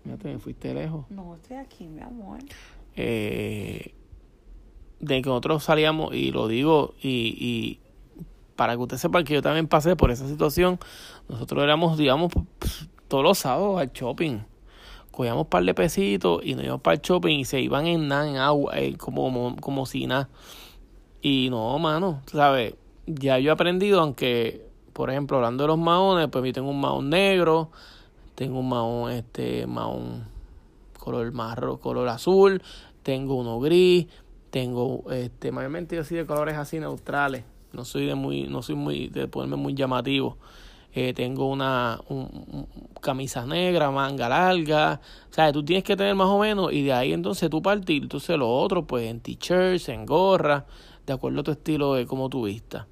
Fíjate, 0.05 0.33
me 0.33 0.39
fuiste 0.39 0.75
lejos. 0.75 1.05
No, 1.11 1.35
estoy 1.37 1.57
aquí, 1.57 1.87
mi 1.87 2.03
amor. 2.03 2.39
Eh, 2.97 3.95
de 5.01 5.23
que 5.23 5.29
nosotros 5.29 5.65
salíamos, 5.65 6.15
y 6.15 6.31
lo 6.31 6.49
digo, 6.49 6.95
y, 7.01 7.37
y 7.39 7.81
para 8.57 8.75
que 8.75 8.83
usted 8.83 8.97
sepa 8.97 9.25
que 9.25 9.35
yo 9.35 9.43
también 9.43 9.67
pasé 9.67 9.97
por 9.97 10.11
esa 10.11 10.29
situación, 10.29 10.79
nosotros 11.29 11.63
éramos, 11.63 11.99
digamos, 11.99 12.33
pf, 12.33 12.87
todos 13.09 13.25
los 13.25 13.39
sábados 13.39 13.81
al 13.81 13.93
shopping. 13.93 14.39
Cogíamos 15.11 15.45
un 15.45 15.51
par 15.51 15.65
de 15.65 15.75
pesitos 15.75 16.41
y 16.43 16.55
nos 16.55 16.65
íbamos 16.65 16.81
para 16.81 16.95
el 16.95 17.03
shopping 17.03 17.41
y 17.41 17.45
se 17.45 17.61
iban 17.61 17.87
en 17.87 18.09
nada, 18.09 18.29
en 18.29 18.37
agua, 18.37 18.79
eh, 18.79 18.97
como, 18.97 19.25
como, 19.25 19.57
como 19.57 19.87
si 19.87 20.07
nada. 20.07 20.29
Y 21.21 21.49
no, 21.51 21.79
mano, 21.79 22.23
¿sabes? 22.27 22.75
Ya 23.07 23.39
yo 23.39 23.51
he 23.51 23.53
aprendido, 23.53 24.01
aunque, 24.01 24.67
por 24.93 25.11
ejemplo, 25.11 25.37
hablando 25.37 25.65
de 25.65 25.69
los 25.69 25.79
maones, 25.79 26.29
pues 26.29 26.45
yo 26.45 26.53
tengo 26.53 26.71
un 26.71 26.81
maón 26.81 27.11
negro, 27.11 27.71
tengo 28.35 28.61
un 28.61 28.69
maón, 28.69 29.11
este, 29.13 29.67
maón 29.67 30.25
color 30.99 31.33
marrón, 31.33 31.79
color 31.79 32.09
azul, 32.09 32.63
tengo 33.03 33.35
uno 33.35 33.59
gris, 33.61 34.07
tengo, 34.51 35.05
este, 35.11 35.51
mayormente 35.51 35.97
yo 35.97 36.05
soy 36.05 36.19
de 36.19 36.27
colores 36.27 36.57
así 36.57 36.79
neutrales, 36.79 37.45
no 37.73 37.85
soy 37.85 38.07
de 38.07 38.15
muy, 38.15 38.45
no 38.45 38.63
soy 38.63 38.75
muy, 38.77 39.09
de 39.09 39.27
ponerme 39.29 39.57
muy 39.57 39.75
llamativo. 39.75 40.37
Eh, 40.95 41.15
tengo 41.15 41.47
una 41.49 41.99
un- 42.11 42.29
un- 42.53 42.67
camisa 43.01 43.47
negra, 43.47 43.91
manga 43.91 44.29
larga, 44.29 45.01
o 45.31 45.33
sea, 45.33 45.51
tú 45.51 45.65
tienes 45.65 45.85
que 45.85 45.97
tener 45.97 46.15
más 46.15 46.29
o 46.29 46.39
menos 46.39 46.71
y 46.71 46.83
de 46.85 46.93
ahí 46.93 47.15
entonces 47.15 47.49
tú 47.49 47.63
partir, 47.63 48.03
entonces 48.03 48.37
lo 48.37 48.49
otro 48.51 48.85
pues 48.87 49.07
en 49.09 49.21
t-shirts, 49.21 49.89
en 49.89 50.05
gorra, 50.05 50.67
de 51.07 51.15
acuerdo 51.15 51.41
a 51.41 51.45
tu 51.45 51.51
estilo 51.53 51.95
de 51.95 52.07
cómo 52.07 52.29
tú 52.29 52.45
vistas. 52.45 52.87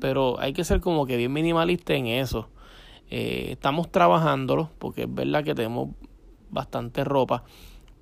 Pero 0.00 0.38
hay 0.38 0.52
que 0.52 0.64
ser 0.64 0.80
como 0.82 1.06
que 1.06 1.16
bien 1.16 1.32
minimalista 1.32 1.94
en 1.94 2.06
eso. 2.08 2.48
Eh, 3.10 3.48
estamos 3.50 3.90
trabajándolo 3.90 4.70
porque 4.78 5.02
es 5.02 5.12
verdad 5.12 5.42
que 5.42 5.54
tenemos 5.54 5.90
bastante 6.50 7.04
ropa, 7.04 7.44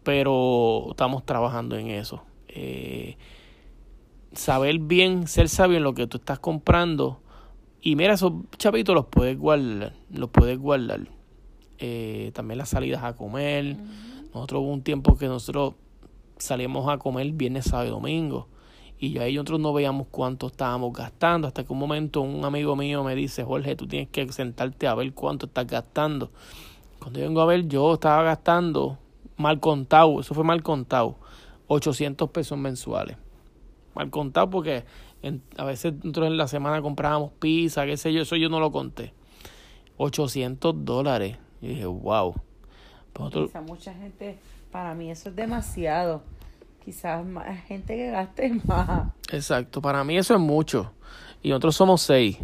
pero 0.02 0.88
estamos 0.90 1.24
trabajando 1.24 1.76
en 1.76 1.88
eso. 1.88 2.22
Eh, 2.48 3.16
saber 4.32 4.78
bien, 4.78 5.26
ser 5.26 5.48
sabio 5.48 5.78
en 5.78 5.82
lo 5.82 5.94
que 5.94 6.06
tú 6.06 6.18
estás 6.18 6.38
comprando. 6.38 7.20
Y 7.80 7.96
mira, 7.96 8.14
esos 8.14 8.32
chapitos 8.58 8.94
los 8.94 9.06
puedes 9.06 9.38
guardar, 9.38 9.94
los 10.10 10.30
puedes 10.30 10.58
guardar. 10.58 11.08
Eh, 11.78 12.32
también 12.34 12.58
las 12.58 12.68
salidas 12.68 13.02
a 13.04 13.14
comer. 13.14 13.76
Nosotros 14.34 14.62
hubo 14.62 14.72
un 14.72 14.82
tiempo 14.82 15.16
que 15.16 15.26
nosotros 15.26 15.74
salíamos 16.36 16.88
a 16.88 16.98
comer 16.98 17.32
viernes, 17.32 17.66
sábado 17.66 17.88
y 17.88 17.90
domingo. 17.90 18.48
Y 19.00 19.18
ahí 19.18 19.34
nosotros 19.34 19.60
no 19.60 19.72
veíamos 19.72 20.08
cuánto 20.10 20.48
estábamos 20.48 20.92
gastando, 20.92 21.46
hasta 21.46 21.62
que 21.64 21.72
un 21.72 21.78
momento 21.78 22.20
un 22.20 22.44
amigo 22.44 22.74
mío 22.74 23.04
me 23.04 23.14
dice, 23.14 23.44
Jorge, 23.44 23.76
tú 23.76 23.86
tienes 23.86 24.08
que 24.08 24.30
sentarte 24.32 24.88
a 24.88 24.94
ver 24.94 25.12
cuánto 25.14 25.46
estás 25.46 25.66
gastando. 25.66 26.30
Cuando 26.98 27.20
yo 27.20 27.26
vengo 27.26 27.40
a 27.40 27.46
ver, 27.46 27.68
yo 27.68 27.94
estaba 27.94 28.24
gastando 28.24 28.98
mal 29.36 29.60
contado, 29.60 30.20
eso 30.20 30.34
fue 30.34 30.42
mal 30.42 30.64
contado, 30.64 31.16
800 31.68 32.30
pesos 32.30 32.58
mensuales. 32.58 33.16
Mal 33.94 34.10
contado 34.10 34.50
porque 34.50 34.84
a 35.56 35.64
veces 35.64 35.94
nosotros 36.02 36.26
en 36.26 36.36
la 36.36 36.48
semana 36.48 36.82
comprábamos 36.82 37.32
pizza, 37.38 37.86
qué 37.86 37.96
sé 37.96 38.12
yo, 38.12 38.22
eso 38.22 38.34
yo 38.34 38.48
no 38.48 38.58
lo 38.58 38.72
conté. 38.72 39.14
800 39.96 40.84
dólares. 40.84 41.36
Y 41.60 41.68
dije, 41.68 41.86
wow. 41.86 42.34
Pues 43.12 43.32
mucha 43.66 43.94
gente, 43.94 44.38
para 44.70 44.94
mí 44.94 45.10
eso 45.10 45.28
es 45.28 45.36
demasiado 45.36 46.22
quizás 46.88 47.22
más 47.22 47.66
gente 47.66 47.96
que 47.96 48.10
gaste 48.10 48.50
más. 48.64 49.08
Exacto, 49.30 49.82
para 49.82 50.02
mí 50.04 50.16
eso 50.16 50.32
es 50.34 50.40
mucho. 50.40 50.92
Y 51.42 51.50
nosotros 51.50 51.76
somos 51.76 52.00
seis. 52.00 52.38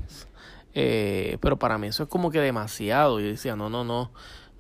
Eh, 0.75 1.39
pero 1.41 1.59
para 1.59 1.79
mí 1.79 1.87
eso 1.87 2.03
es 2.03 2.09
como 2.11 2.31
que 2.31 2.41
demasiado. 2.41 3.21
Y 3.21 3.23
decía, 3.23 3.57
no, 3.57 3.71
no, 3.71 3.85
no. 3.85 4.11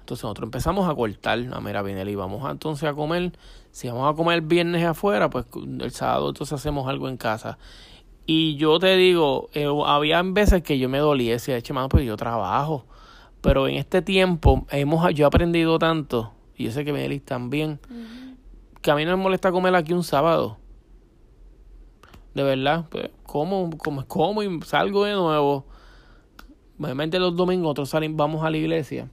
Entonces 0.00 0.24
nosotros 0.24 0.46
empezamos 0.46 0.88
a 0.88 0.94
cortar. 0.94 1.38
A 1.52 1.60
mira, 1.60 2.10
y 2.10 2.14
vamos 2.14 2.50
entonces 2.50 2.88
a 2.88 2.94
comer. 2.94 3.32
Si 3.72 3.88
vamos 3.88 4.10
a 4.10 4.16
comer 4.16 4.36
el 4.36 4.40
viernes 4.40 4.82
afuera, 4.86 5.28
pues 5.28 5.44
el 5.54 5.90
sábado 5.90 6.30
entonces 6.30 6.54
hacemos 6.54 6.88
algo 6.88 7.10
en 7.10 7.18
casa. 7.18 7.58
Y 8.24 8.56
yo 8.56 8.78
te 8.78 8.96
digo, 8.96 9.50
eh, 9.52 9.68
había 9.84 10.22
veces 10.22 10.62
que 10.62 10.78
yo 10.78 10.88
me 10.88 10.96
dolía, 10.96 11.32
decía, 11.32 11.58
eche 11.58 11.74
mano, 11.74 11.90
pues 11.90 12.06
yo 12.06 12.16
trabajo. 12.16 12.86
Pero 13.42 13.68
en 13.68 13.74
este 13.74 14.00
tiempo 14.00 14.64
hemos, 14.70 15.12
yo 15.12 15.26
he 15.26 15.28
aprendido 15.28 15.78
tanto, 15.78 16.32
y 16.56 16.64
yo 16.64 16.70
sé 16.70 16.86
que 16.86 16.92
Benelis 16.92 17.22
también, 17.22 17.78
que 18.84 18.90
a 18.90 18.94
mí 18.94 19.06
no 19.06 19.16
me 19.16 19.22
molesta 19.22 19.50
comer 19.50 19.74
aquí 19.74 19.94
un 19.94 20.04
sábado. 20.04 20.58
De 22.34 22.42
verdad, 22.42 22.84
pues 22.90 23.08
como, 23.22 23.70
como, 23.78 24.06
como 24.06 24.42
y 24.42 24.60
salgo 24.60 25.04
de 25.04 25.14
nuevo. 25.14 25.64
Obviamente 26.78 27.18
los 27.18 27.34
domingos 27.34 27.62
nosotros 27.62 27.88
salimos, 27.88 28.18
vamos 28.18 28.44
a 28.44 28.50
la 28.50 28.58
iglesia. 28.58 29.08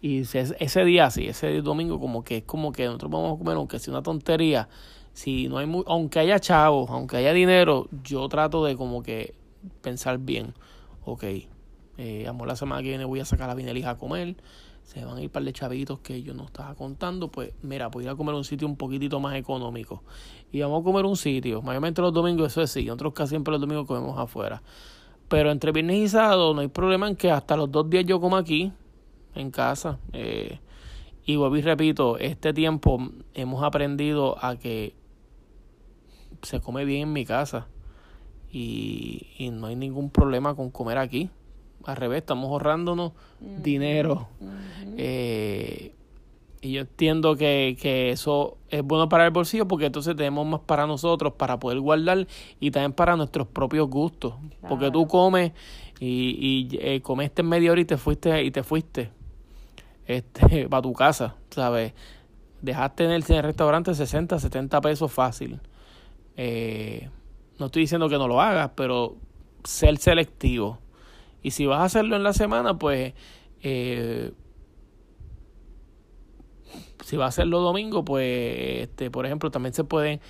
Y 0.00 0.20
ese, 0.20 0.84
día 0.84 1.10
sí, 1.10 1.26
ese 1.26 1.62
domingo 1.62 1.98
como 1.98 2.22
que 2.22 2.36
es 2.38 2.42
como 2.44 2.70
que 2.70 2.84
nosotros 2.84 3.10
vamos 3.10 3.34
a 3.34 3.38
comer, 3.38 3.56
aunque 3.56 3.80
sea 3.80 3.92
una 3.92 4.04
tontería, 4.04 4.68
si 5.12 5.48
no 5.48 5.58
hay 5.58 5.66
muy, 5.66 5.82
aunque 5.88 6.20
haya 6.20 6.38
chavos, 6.38 6.88
aunque 6.88 7.16
haya 7.16 7.32
dinero, 7.32 7.88
yo 8.04 8.28
trato 8.28 8.64
de 8.64 8.76
como 8.76 9.02
que 9.02 9.34
pensar 9.80 10.18
bien. 10.18 10.54
Ok, 11.04 11.24
eh, 11.98 12.26
amor, 12.28 12.46
la 12.46 12.54
semana 12.54 12.82
que 12.82 12.90
viene 12.90 13.04
voy 13.04 13.18
a 13.18 13.24
sacar 13.24 13.50
a 13.50 13.54
Vinelija 13.56 13.90
a 13.90 13.98
comer 13.98 14.36
se 14.84 15.04
van 15.04 15.16
a 15.16 15.22
ir 15.22 15.30
para 15.30 15.44
de 15.44 15.52
chavitos 15.52 16.00
que 16.00 16.22
yo 16.22 16.34
no 16.34 16.44
estaba 16.44 16.74
contando, 16.74 17.28
pues 17.28 17.52
mira, 17.62 17.90
pues 17.90 18.04
ir 18.04 18.10
a 18.10 18.14
comer 18.14 18.34
un 18.34 18.44
sitio 18.44 18.66
un 18.66 18.76
poquitito 18.76 19.20
más 19.20 19.36
económico. 19.36 20.02
Y 20.50 20.60
vamos 20.60 20.82
a 20.82 20.84
comer 20.84 21.04
un 21.06 21.16
sitio, 21.16 21.62
mayormente 21.62 22.02
los 22.02 22.12
domingos, 22.12 22.52
eso 22.52 22.62
es 22.62 22.70
sí, 22.70 22.84
nosotros 22.84 23.14
casi 23.14 23.30
siempre 23.30 23.52
los 23.52 23.60
domingos 23.60 23.86
comemos 23.86 24.18
afuera. 24.18 24.62
Pero 25.28 25.50
entre 25.50 25.72
viernes 25.72 25.96
y 25.96 26.08
sábado 26.08 26.52
no 26.52 26.60
hay 26.60 26.68
problema 26.68 27.08
en 27.08 27.16
que 27.16 27.30
hasta 27.30 27.56
los 27.56 27.70
dos 27.70 27.88
días 27.88 28.04
yo 28.04 28.20
como 28.20 28.36
aquí, 28.36 28.72
en 29.34 29.50
casa. 29.50 29.98
Eh, 30.12 30.58
y 31.24 31.36
vuelvo 31.36 31.56
y 31.56 31.62
repito, 31.62 32.18
este 32.18 32.52
tiempo 32.52 32.98
hemos 33.32 33.62
aprendido 33.62 34.36
a 34.44 34.56
que 34.56 34.94
se 36.42 36.60
come 36.60 36.84
bien 36.84 37.02
en 37.02 37.12
mi 37.12 37.24
casa. 37.24 37.68
Y, 38.50 39.28
y 39.38 39.50
no 39.50 39.68
hay 39.68 39.76
ningún 39.76 40.10
problema 40.10 40.54
con 40.54 40.70
comer 40.70 40.98
aquí 40.98 41.30
al 41.84 41.96
revés, 41.96 42.18
estamos 42.18 42.50
ahorrándonos 42.50 43.12
dinero. 43.40 44.28
Eh, 44.96 45.94
y 46.60 46.72
yo 46.72 46.82
entiendo 46.82 47.34
que, 47.36 47.76
que, 47.80 48.10
eso 48.10 48.58
es 48.68 48.82
bueno 48.82 49.08
para 49.08 49.24
el 49.24 49.32
bolsillo 49.32 49.66
porque 49.66 49.86
entonces 49.86 50.14
tenemos 50.14 50.46
más 50.46 50.60
para 50.60 50.86
nosotros, 50.86 51.32
para 51.32 51.58
poder 51.58 51.80
guardar 51.80 52.26
y 52.60 52.70
también 52.70 52.92
para 52.92 53.16
nuestros 53.16 53.48
propios 53.48 53.88
gustos. 53.88 54.34
Porque 54.68 54.90
tú 54.90 55.08
comes 55.08 55.52
y, 55.98 56.68
y 56.72 56.78
eh, 56.80 57.00
comeste 57.00 57.42
en 57.42 57.48
media 57.48 57.72
hora 57.72 57.80
y 57.80 57.84
te 57.84 57.96
fuiste 57.96 58.44
y 58.44 58.50
te 58.50 58.62
fuiste 58.62 59.10
este, 60.06 60.68
para 60.70 60.82
tu 60.82 60.92
casa, 60.92 61.36
¿sabes? 61.50 61.92
Dejaste 62.60 63.04
en 63.04 63.10
el, 63.10 63.22
restaurante 63.22 63.94
60, 63.94 64.38
70 64.38 64.80
pesos 64.80 65.12
fácil. 65.12 65.60
Eh, 66.36 67.08
no 67.58 67.66
estoy 67.66 67.82
diciendo 67.82 68.08
que 68.08 68.18
no 68.18 68.28
lo 68.28 68.40
hagas, 68.40 68.70
pero 68.76 69.16
ser 69.64 69.98
selectivo. 69.98 70.78
Y 71.42 71.50
si 71.50 71.66
vas 71.66 71.80
a 71.80 71.84
hacerlo 71.84 72.16
en 72.16 72.22
la 72.22 72.32
semana, 72.32 72.78
pues 72.78 73.14
eh, 73.62 74.32
si 77.04 77.16
vas 77.16 77.26
a 77.26 77.28
hacerlo 77.28 77.60
domingo, 77.60 78.04
pues 78.04 78.82
este, 78.82 79.10
por 79.10 79.26
ejemplo, 79.26 79.50
también 79.50 79.74
se 79.74 79.84
pueden 79.84 80.20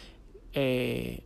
eh, 0.53 1.25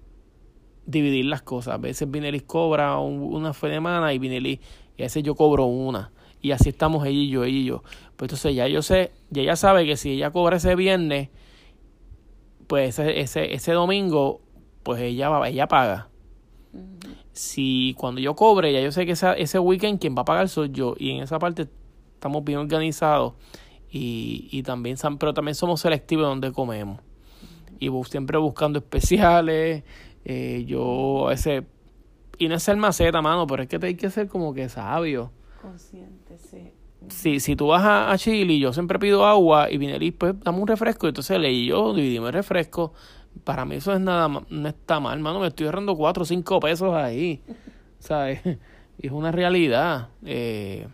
dividir 0.87 1.27
las 1.27 1.43
cosas. 1.43 1.75
A 1.75 1.79
veces 1.79 2.11
Vinelis 2.11 2.43
cobra 2.43 2.99
una 2.99 3.53
semana 3.53 4.13
y 4.13 4.19
Vinelis, 4.19 4.61
y 4.97 5.03
a 5.03 5.07
veces 5.07 5.23
yo 5.23 5.35
cobro 5.35 5.67
una. 5.67 6.13
Y 6.43 6.51
así 6.51 6.69
estamos 6.69 7.07
ella 7.07 7.19
y 7.19 7.29
yo, 7.29 7.45
ella 7.45 7.59
y 7.59 7.65
yo. 7.65 7.83
Pues 8.17 8.29
entonces 8.29 8.55
ya 8.55 8.69
yo 8.69 8.83
sé, 8.83 9.13
ya 9.31 9.43
ella 9.43 9.57
sabe 9.57 9.87
que 9.87 9.97
si 9.97 10.13
ella 10.13 10.31
cobra 10.31 10.57
ese 10.57 10.75
viernes, 10.75 11.31
pues 12.67 12.99
ese, 12.99 13.21
ese, 13.21 13.55
ese 13.55 13.73
domingo, 13.73 14.41
pues 14.83 15.01
ella, 15.01 15.31
ella 15.47 15.69
paga 15.69 16.09
si 17.37 17.95
cuando 17.99 18.21
yo 18.21 18.35
cobre, 18.35 18.73
ya 18.73 18.81
yo 18.81 18.91
sé 18.91 19.07
que 19.07 19.13
ese 19.13 19.59
weekend 19.59 20.01
quien 20.01 20.17
va 20.17 20.23
a 20.23 20.25
pagar 20.25 20.49
soy 20.49 20.71
yo. 20.71 20.95
Y 20.99 21.11
en 21.11 21.23
esa 21.23 21.39
parte 21.39 21.69
estamos 22.15 22.43
bien 22.45 22.59
organizados. 22.59 23.35
Y, 23.91 24.49
y 24.51 24.63
también, 24.63 24.97
pero 25.19 25.33
también 25.33 25.55
somos 25.55 25.81
selectivos 25.81 26.27
donde 26.27 26.53
comemos. 26.53 27.01
Y 27.79 27.91
siempre 28.09 28.39
buscando 28.39 28.79
especiales. 28.79 29.85
Eh, 30.25 30.65
yo 30.67 31.27
a 31.27 31.31
veces, 31.31 31.63
y 32.39 32.49
no 32.49 32.57
es 32.57 32.63
ser 32.63 32.77
maceta, 32.77 33.23
mano, 33.23 33.47
pero 33.47 33.63
es 33.63 33.69
que 33.69 33.79
te 33.79 33.87
hay 33.87 33.95
que 33.95 34.11
ser 34.11 34.29
como 34.29 34.55
que 34.55 34.69
sabio. 34.69 35.31
Consciente, 35.63 36.39
sí. 36.39 36.73
Si, 37.09 37.39
si 37.39 37.55
tú 37.55 37.69
vas 37.69 37.85
a, 37.85 38.19
Chile 38.19 38.55
y 38.55 38.59
yo 38.59 38.73
siempre 38.73 38.99
pido 38.99 39.25
agua 39.25 39.71
y 39.71 39.79
viene 39.79 40.13
pues 40.13 40.35
dame 40.41 40.59
un 40.59 40.67
refresco, 40.67 41.07
entonces 41.07 41.39
leí 41.39 41.67
yo, 41.67 41.95
dividimos 41.95 42.29
el 42.31 42.33
refresco, 42.33 42.93
para 43.45 43.65
mí 43.65 43.77
eso 43.77 43.93
es 43.93 44.01
nada 44.01 44.29
no 44.49 44.69
está 44.69 45.01
mal, 45.01 45.19
hermano. 45.19 45.41
Me 45.41 45.49
estoy 45.49 45.67
ahorrando 45.67 45.97
4 45.97 46.23
o 46.23 46.27
5 46.27 46.61
pesos 46.61 46.95
ahí. 46.95 47.43
¿Sabes? 47.99 48.41
Y 48.99 49.09
es 49.09 49.13
una 49.13 49.31
realidad. 49.31 50.09
Eh, 50.25 50.89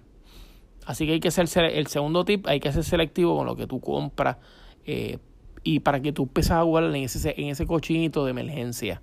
así 0.86 1.06
que 1.06 1.12
hay 1.12 1.20
que 1.20 1.30
ser 1.30 1.46
el 1.62 1.86
segundo 1.86 2.24
tip, 2.24 2.48
hay 2.48 2.58
que 2.58 2.72
ser 2.72 2.82
selectivo 2.82 3.36
con 3.36 3.46
lo 3.46 3.54
que 3.54 3.68
tú 3.68 3.80
compras. 3.80 4.38
Eh, 4.84 5.18
y 5.62 5.78
para 5.78 6.00
que 6.00 6.12
tú 6.12 6.24
empieces 6.24 6.50
a 6.50 6.62
guardar 6.62 6.94
en 6.96 7.04
ese, 7.04 7.34
en 7.40 7.48
ese 7.50 7.66
cochinito 7.66 8.24
de 8.24 8.32
emergencia. 8.32 9.00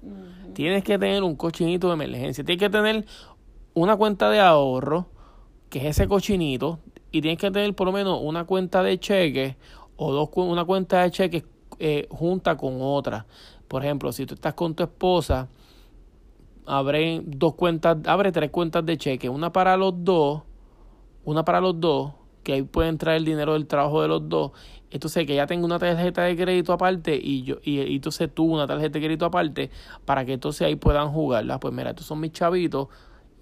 Tienes 0.54 0.84
que 0.84 1.00
tener 1.00 1.24
un 1.24 1.38
cochinito 1.38 1.88
de 1.88 1.94
emergencia. 1.94 2.44
Tienes 2.44 2.60
que 2.62 2.70
tener 2.70 3.06
una 3.74 3.96
cuenta 3.96 4.30
de 4.30 4.42
ahorro, 4.42 5.08
que 5.70 5.80
es 5.80 5.86
ese 5.86 6.08
cochinito, 6.08 6.80
y 7.12 7.22
tienes 7.22 7.40
que 7.40 7.52
tener 7.52 7.74
por 7.76 7.88
lo 7.88 7.94
menos 7.94 8.20
una 8.22 8.44
cuenta 8.44 8.84
de 8.84 9.00
cheques 9.00 9.56
o 9.96 10.12
dos 10.12 10.30
una 10.36 10.66
cuenta 10.66 11.04
de 11.04 11.12
cheques 11.12 11.44
eh, 11.80 12.08
junta 12.10 12.58
con 12.58 12.78
otra. 12.82 13.26
Por 13.68 13.84
ejemplo, 13.84 14.12
si 14.12 14.26
tú 14.26 14.34
estás 14.36 14.54
con 14.54 14.76
tu 14.76 14.84
esposa, 14.84 15.48
abre 16.66 17.22
dos 17.26 17.56
cuentas, 17.56 17.98
abre 18.06 18.32
tres 18.32 18.52
cuentas 18.52 18.86
de 18.86 18.98
cheque, 18.98 19.30
una 19.30 19.52
para 19.52 19.78
los 19.78 19.94
dos, 20.04 20.44
una 21.24 21.44
para 21.46 21.62
los 21.62 21.80
dos, 21.80 22.14
que 22.44 22.54
ahí 22.54 22.64
puede 22.64 22.90
entrar 22.90 23.16
el 23.16 23.26
dinero 23.26 23.54
del 23.54 23.68
trabajo 23.68 24.02
de 24.02 24.08
los 24.08 24.28
dos. 24.28 24.52
Entonces, 24.92 25.26
que 25.26 25.36
ya 25.36 25.46
tengo 25.46 25.66
una 25.66 25.78
tarjeta 25.78 26.24
de 26.24 26.36
crédito 26.36 26.74
aparte 26.74 27.16
y 27.16 27.44
yo 27.44 27.58
y, 27.64 27.80
y 27.82 27.96
entonces 27.96 28.30
tú 28.34 28.46
una 28.46 28.66
tarjeta 28.66 29.00
de 29.00 29.06
crédito 29.06 29.26
aparte 29.26 29.70
para 30.04 30.26
que 30.26 30.34
entonces 30.34 30.64
ahí 30.64 30.76
puedan 30.76 31.12
jugarla. 31.12 31.60
Pues 31.60 31.74
mira, 31.74 31.92
estos 31.92 32.08
son 32.08 32.20
mis 32.20 32.32
chavitos, 32.32 32.88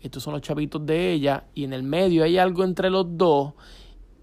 estos 0.01 0.23
son 0.23 0.33
los 0.33 0.41
chavitos 0.41 0.85
de 0.85 1.13
ella 1.13 1.45
y 1.55 1.63
en 1.63 1.73
el 1.73 1.83
medio 1.83 2.23
hay 2.23 2.37
algo 2.37 2.63
entre 2.63 2.89
los 2.89 3.17
dos 3.17 3.53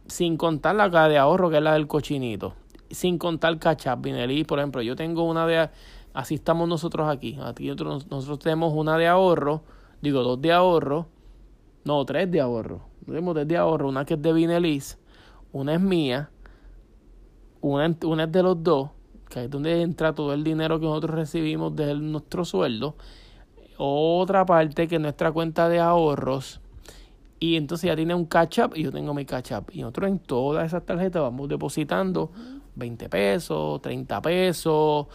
sin 0.06 0.36
contar 0.36 0.74
la 0.76 0.90
cara 0.90 1.08
de 1.08 1.18
ahorro 1.18 1.48
que 1.48 1.56
es 1.56 1.62
la 1.62 1.72
del 1.72 1.86
cochinito 1.86 2.54
sin 2.90 3.18
contar 3.18 3.58
cachap, 3.58 4.02
Vinelí, 4.02 4.44
por 4.44 4.58
ejemplo, 4.58 4.82
yo 4.82 4.96
tengo 4.96 5.24
una 5.24 5.46
de, 5.46 5.70
así 6.12 6.34
estamos 6.34 6.68
nosotros 6.68 7.08
aquí, 7.08 7.38
aquí 7.42 7.66
nosotros, 7.68 8.10
nosotros 8.10 8.38
tenemos 8.38 8.72
una 8.74 8.96
de 8.96 9.06
ahorro, 9.06 9.62
digo 10.00 10.22
dos 10.22 10.40
de 10.40 10.52
ahorro, 10.52 11.06
no, 11.84 12.04
tres 12.04 12.30
de 12.30 12.40
ahorro, 12.40 12.82
tenemos 13.04 13.34
tres 13.34 13.48
de 13.48 13.56
ahorro, 13.56 13.88
una 13.88 14.04
que 14.04 14.14
es 14.14 14.22
de 14.22 14.32
Vinelis, 14.32 14.98
una 15.52 15.74
es 15.74 15.80
mía, 15.80 16.30
una, 17.60 17.96
una 18.04 18.24
es 18.24 18.32
de 18.32 18.42
los 18.42 18.62
dos, 18.62 18.90
que 19.28 19.44
es 19.44 19.50
donde 19.50 19.82
entra 19.82 20.14
todo 20.14 20.32
el 20.32 20.44
dinero 20.44 20.78
que 20.78 20.86
nosotros 20.86 21.16
recibimos 21.16 21.74
de 21.74 21.94
nuestro 21.94 22.44
sueldo, 22.44 22.96
otra 23.76 24.46
parte 24.46 24.86
que 24.86 24.96
es 24.96 25.00
nuestra 25.00 25.32
cuenta 25.32 25.68
de 25.68 25.80
ahorros, 25.80 26.60
y 27.40 27.56
entonces 27.56 27.88
ya 27.88 27.96
tiene 27.96 28.14
un 28.14 28.24
catch 28.24 28.60
up 28.60 28.72
y 28.74 28.84
yo 28.84 28.90
tengo 28.90 29.12
mi 29.12 29.26
catch 29.26 29.52
up. 29.52 29.66
Y 29.70 29.82
nosotros 29.82 30.08
en 30.08 30.18
todas 30.18 30.66
esas 30.66 30.86
tarjetas 30.86 31.20
vamos 31.20 31.46
depositando 31.46 32.30
20 32.74 33.08
pesos, 33.08 33.80
30 33.82 34.20
pesos. 34.22 35.06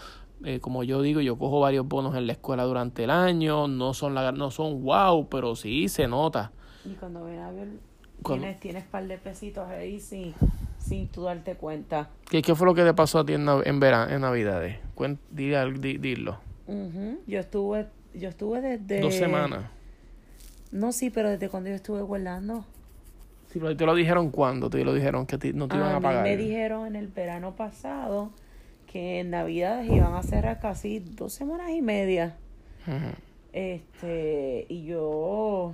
Eh, 0.43 0.59
como 0.59 0.83
yo 0.83 1.01
digo, 1.01 1.19
yo 1.21 1.37
cojo 1.37 1.59
varios 1.59 1.87
bonos 1.87 2.15
en 2.15 2.27
la 2.27 2.33
escuela 2.33 2.63
durante 2.63 3.03
el 3.03 3.09
año. 3.09 3.67
No 3.67 3.93
son, 3.93 4.15
la, 4.15 4.31
no 4.31 4.51
son 4.51 4.83
wow, 4.83 5.27
pero 5.29 5.55
sí 5.55 5.89
se 5.89 6.07
nota. 6.07 6.51
Y 6.85 6.93
cuando 6.93 7.25
ven 7.25 7.39
a 7.39 7.51
ver, 7.51 7.67
tienes, 8.25 8.59
tienes 8.59 8.85
par 8.85 9.05
de 9.07 9.17
pesitos 9.17 9.67
ahí 9.67 9.99
sin, 9.99 10.33
sin 10.77 11.07
tú 11.09 11.23
darte 11.23 11.55
cuenta. 11.55 12.09
¿Qué, 12.29 12.41
¿Qué 12.41 12.55
fue 12.55 12.67
lo 12.67 12.73
que 12.73 12.83
te 12.83 12.93
pasó 12.93 13.19
a 13.19 13.25
ti 13.25 13.33
en, 13.33 13.47
en 13.47 13.79
verano, 13.79 14.11
en 14.11 14.21
Navidades? 14.21 14.77
dilo. 15.81 16.39
Ujú. 16.67 17.19
Yo 17.25 17.39
estuve, 17.39 17.87
yo 18.13 18.29
estuve 18.29 18.61
desde... 18.61 19.01
Dos 19.01 19.15
semanas. 19.15 19.65
No, 20.71 20.91
sí, 20.91 21.09
pero 21.09 21.29
desde 21.29 21.49
cuando 21.49 21.69
yo 21.69 21.75
estuve 21.75 22.01
guardando. 22.01 22.63
Sí, 23.51 23.59
pero 23.59 23.75
te 23.75 23.85
lo 23.85 23.95
dijeron 23.95 24.29
cuándo, 24.31 24.69
te 24.69 24.83
lo 24.83 24.93
dijeron 24.93 25.25
que 25.25 25.37
no 25.53 25.67
te 25.67 25.77
iban 25.77 25.91
A 25.91 25.95
a 25.95 25.99
mí 25.99 26.03
pagar. 26.03 26.23
me 26.23 26.37
dijeron 26.37 26.87
en 26.87 26.95
el 26.95 27.07
verano 27.07 27.55
pasado 27.55 28.31
que 28.85 29.19
en 29.19 29.31
Navidades 29.31 29.89
iban 29.91 30.13
a 30.13 30.23
cerrar 30.23 30.59
casi 30.59 30.99
dos 30.99 31.33
semanas 31.33 31.71
y 31.71 31.81
media. 31.81 32.37
Este, 33.51 34.65
y 34.69 34.85
yo... 34.85 35.73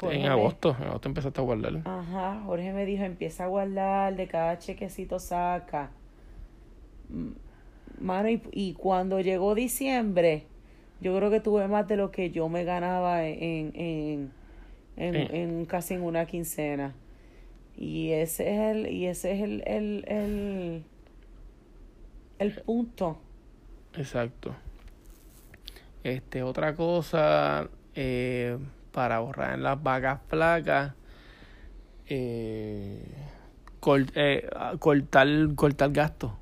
Jorge 0.00 0.16
En 0.18 0.26
agosto, 0.26 0.74
en 0.80 0.86
agosto 0.88 1.08
empezaste 1.08 1.40
a 1.40 1.44
guardar. 1.44 1.82
Ajá, 1.84 2.42
Jorge 2.46 2.72
me 2.72 2.86
dijo, 2.86 3.04
empieza 3.04 3.44
a 3.44 3.48
guardar, 3.48 4.16
de 4.16 4.26
cada 4.26 4.58
chequecito 4.58 5.18
saca. 5.18 5.90
Mano, 8.00 8.30
y, 8.30 8.42
y 8.52 8.72
cuando 8.74 9.20
llegó 9.20 9.54
diciembre, 9.54 10.46
yo 11.00 11.14
creo 11.16 11.30
que 11.30 11.40
tuve 11.40 11.68
más 11.68 11.86
de 11.86 11.96
lo 11.96 12.10
que 12.10 12.30
yo 12.30 12.48
me 12.48 12.64
ganaba 12.64 13.26
en, 13.26 13.72
en, 13.74 14.32
en, 14.96 15.34
en 15.34 15.64
casi 15.66 15.94
en 15.94 16.02
una 16.02 16.24
quincena. 16.26 16.94
Y 17.80 18.10
ese 18.12 18.52
es 18.54 18.60
el, 18.76 18.86
y 18.92 19.06
ese 19.06 19.32
es 19.32 19.40
el, 19.42 19.62
el, 19.66 20.04
el, 20.06 20.84
el 22.38 22.52
punto. 22.62 23.18
Exacto. 23.96 24.54
Este, 26.04 26.42
otra 26.42 26.74
cosa, 26.74 27.68
eh, 27.94 28.58
para 28.92 29.16
ahorrar 29.16 29.54
en 29.54 29.62
las 29.62 29.82
vacas 29.82 30.20
flacas, 30.28 30.92
eh, 32.06 33.02
cort- 33.80 34.12
eh, 34.14 34.46
cortar, 34.78 35.26
cortar 35.54 35.90
gastos. 35.90 36.32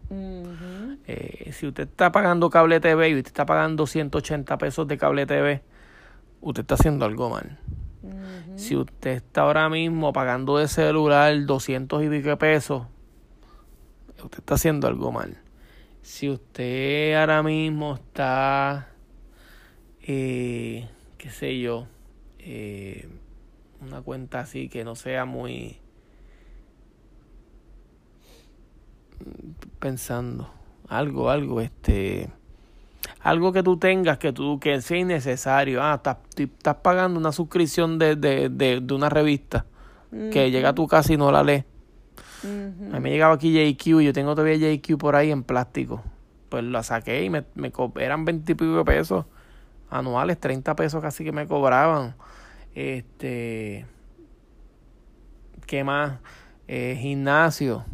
Eh, 1.06 1.52
si 1.52 1.68
usted 1.68 1.84
está 1.88 2.10
pagando 2.10 2.50
cable 2.50 2.80
TV 2.80 3.10
y 3.10 3.14
usted 3.14 3.28
está 3.28 3.46
pagando 3.46 3.86
180 3.86 4.58
pesos 4.58 4.88
de 4.88 4.98
cable 4.98 5.24
TV, 5.24 5.62
usted 6.40 6.62
está 6.62 6.74
haciendo 6.74 7.04
algo 7.04 7.30
mal. 7.30 7.58
Si 8.56 8.76
usted 8.76 9.10
está 9.10 9.42
ahora 9.42 9.68
mismo 9.68 10.12
pagando 10.12 10.58
de 10.58 10.68
celular 10.68 11.44
200 11.44 12.04
y 12.04 12.08
pico 12.08 12.36
pesos, 12.38 12.86
usted 14.22 14.38
está 14.38 14.54
haciendo 14.54 14.86
algo 14.86 15.12
mal. 15.12 15.38
Si 16.02 16.30
usted 16.30 17.14
ahora 17.14 17.42
mismo 17.42 17.94
está, 17.94 18.88
eh, 20.02 20.88
qué 21.18 21.30
sé 21.30 21.60
yo, 21.60 21.86
eh, 22.38 23.08
una 23.80 24.00
cuenta 24.02 24.40
así 24.40 24.68
que 24.68 24.84
no 24.84 24.94
sea 24.94 25.24
muy 25.24 25.80
pensando 29.78 30.52
algo 30.88 31.30
algo 31.30 31.60
este 31.60 32.28
algo 33.20 33.52
que 33.52 33.62
tú 33.62 33.78
tengas 33.78 34.18
que 34.18 34.32
tú 34.32 34.58
que 34.60 34.80
sea 34.80 34.98
innecesario 34.98 35.82
ah 35.82 35.94
estás, 35.96 36.18
estás 36.36 36.76
pagando 36.76 37.18
una 37.18 37.32
suscripción 37.32 37.98
de, 37.98 38.16
de, 38.16 38.48
de, 38.48 38.80
de 38.80 38.94
una 38.94 39.08
revista 39.08 39.66
que 40.10 40.50
llega 40.50 40.70
a 40.70 40.74
tu 40.74 40.86
casa 40.86 41.12
y 41.12 41.16
no 41.16 41.30
la 41.30 41.42
lees 41.42 41.64
a 42.44 42.46
mí 42.46 43.00
me 43.00 43.10
llegaba 43.10 43.34
aquí 43.34 43.52
JQ 43.52 44.00
y 44.00 44.04
yo 44.04 44.12
tengo 44.12 44.34
todavía 44.34 44.56
JQ 44.56 44.96
por 44.98 45.16
ahí 45.16 45.30
en 45.30 45.42
plástico. 45.42 46.02
Pues 46.48 46.64
la 46.64 46.82
saqué 46.82 47.24
y 47.24 47.30
me, 47.30 47.44
me 47.54 47.72
eran 47.96 48.24
20 48.24 48.52
y 48.52 48.54
pico 48.54 48.76
de 48.76 48.84
pesos 48.84 49.26
anuales, 49.90 50.38
30 50.38 50.76
pesos 50.76 51.02
casi 51.02 51.24
que 51.24 51.32
me 51.32 51.46
cobraban. 51.46 52.14
Este. 52.74 53.86
¿Qué 55.66 55.84
más? 55.84 56.20
Eh, 56.68 56.96
gimnasio. 57.00 57.84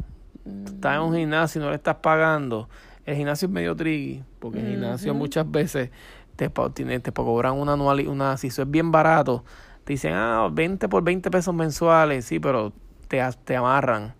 Estás 0.66 0.96
en 0.96 1.00
un 1.00 1.14
gimnasio 1.14 1.60
y 1.60 1.64
no 1.64 1.70
le 1.70 1.76
estás 1.76 1.96
pagando. 1.96 2.68
El 3.06 3.16
gimnasio 3.16 3.46
es 3.46 3.52
medio 3.52 3.74
tricky, 3.74 4.22
porque 4.44 4.58
el 4.60 4.66
gimnasio 4.72 5.14
muchas 5.14 5.50
veces 5.50 5.90
te, 6.36 6.50
tiene- 6.74 7.00
te 7.00 7.12
cobran 7.12 7.54
una 7.54 7.72
anual, 7.72 8.06
una, 8.08 8.36
si 8.36 8.48
eso 8.48 8.60
es 8.60 8.70
bien 8.70 8.92
barato, 8.92 9.42
te 9.84 9.94
dicen, 9.94 10.12
ah, 10.12 10.50
20 10.52 10.86
por 10.86 11.02
20 11.02 11.30
pesos 11.30 11.54
mensuales, 11.54 12.26
sí, 12.26 12.38
pero 12.40 12.74
te, 13.08 13.22
te 13.44 13.56
amarran. 13.56 14.14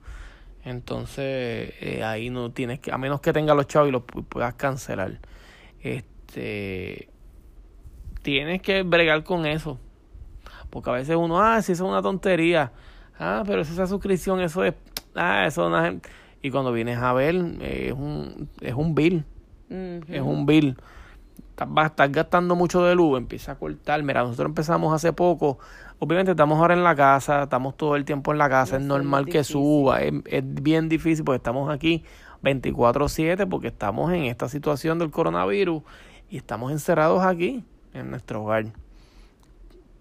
Entonces, 0.65 1.75
eh, 1.79 2.01
ahí 2.03 2.31
no 2.31 2.53
tienes 2.53 2.81
que, 2.81 2.91
a 2.91 2.97
menos 2.97 3.21
que 3.21 3.35
tengas 3.35 3.55
los 3.55 3.67
chavos 3.67 3.91
y 3.91 3.93
los 3.93 4.01
pu- 4.03 4.25
puedas 4.25 4.55
cancelar. 4.55 5.19
Este, 5.83 7.11
tienes 8.23 8.63
que 8.63 8.83
bregar 8.83 9.25
con 9.25 9.45
eso. 9.45 9.79
Porque 10.71 10.89
a 10.89 10.95
veces 10.95 11.17
uno, 11.17 11.39
ah, 11.43 11.61
si 11.61 11.73
eso 11.73 11.85
es 11.85 11.91
una 11.91 12.01
tontería. 12.01 12.73
Ah, 13.19 13.43
pero 13.47 13.61
esa 13.61 13.87
suscripción, 13.87 14.41
eso 14.41 14.65
es, 14.65 14.73
ah, 15.15 15.45
eso 15.47 15.69
es. 15.85 15.95
Y 16.41 16.51
cuando 16.51 16.73
vienes 16.73 16.97
a 16.99 17.13
ver, 17.13 17.35
eh, 17.61 17.89
es 17.89 17.93
un, 17.93 18.49
es 18.63 18.73
un 18.75 18.95
bill, 18.95 19.27
Es 20.09 20.21
un 20.23 20.47
bill. 20.47 20.77
Estás, 21.51 21.69
vas 21.73 21.85
a 21.85 21.87
estar 21.89 22.11
gastando 22.11 22.57
mucho 22.57 22.83
de 22.85 22.95
luz, 22.95 23.19
empieza 23.19 23.53
a 23.53 23.55
cortar. 23.57 24.03
Mira, 24.03 24.23
nosotros 24.23 24.49
empezamos 24.49 24.93
hace 24.93 25.13
poco. 25.13 25.59
Obviamente 26.01 26.33
estamos 26.33 26.59
ahora 26.59 26.75
en 26.75 26.83
la 26.83 26.95
casa, 26.97 27.45
estamos 27.45 27.77
todo 27.77 27.97
el 27.97 28.05
tiempo 28.05 28.33
en 28.33 28.39
la 28.39 28.49
casa, 28.49 28.77
es 28.77 28.83
normal 28.83 29.27
que 29.27 29.45
suba, 29.45 30.03
es, 30.03 30.13
es 30.27 30.43
bien 30.63 30.89
difícil 30.89 31.25
porque 31.25 31.37
estamos 31.37 31.71
aquí 31.73 32.05
24/7 32.43 33.47
porque 33.49 33.69
estamos 33.69 34.13
en 34.13 34.25
esta 34.25 34.49
situación 34.49 34.99
del 34.99 35.11
coronavirus 35.11 35.83
y 36.29 36.37
estamos 36.37 36.73
encerrados 36.73 37.23
aquí 37.23 37.65
en 37.95 38.11
nuestro 38.11 38.43
hogar. 38.43 38.67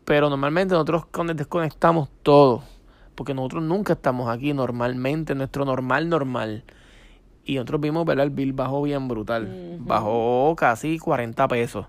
Pero 0.05 0.29
normalmente 0.29 0.73
nosotros 0.73 1.05
con- 1.05 1.27
desconectamos 1.27 2.09
todo, 2.23 2.63
porque 3.15 3.33
nosotros 3.33 3.63
nunca 3.63 3.93
estamos 3.93 4.29
aquí 4.29 4.53
normalmente, 4.53 5.35
nuestro 5.35 5.63
normal 5.65 6.09
normal. 6.09 6.63
Y 7.45 7.55
nosotros 7.55 7.81
vimos, 7.81 8.05
¿verdad? 8.05 8.25
El 8.25 8.31
bill 8.31 8.53
bajó 8.53 8.81
bien 8.81 9.07
brutal. 9.07 9.77
Bajó 9.79 10.55
casi 10.57 10.97
40 10.99 11.47
pesos. 11.47 11.87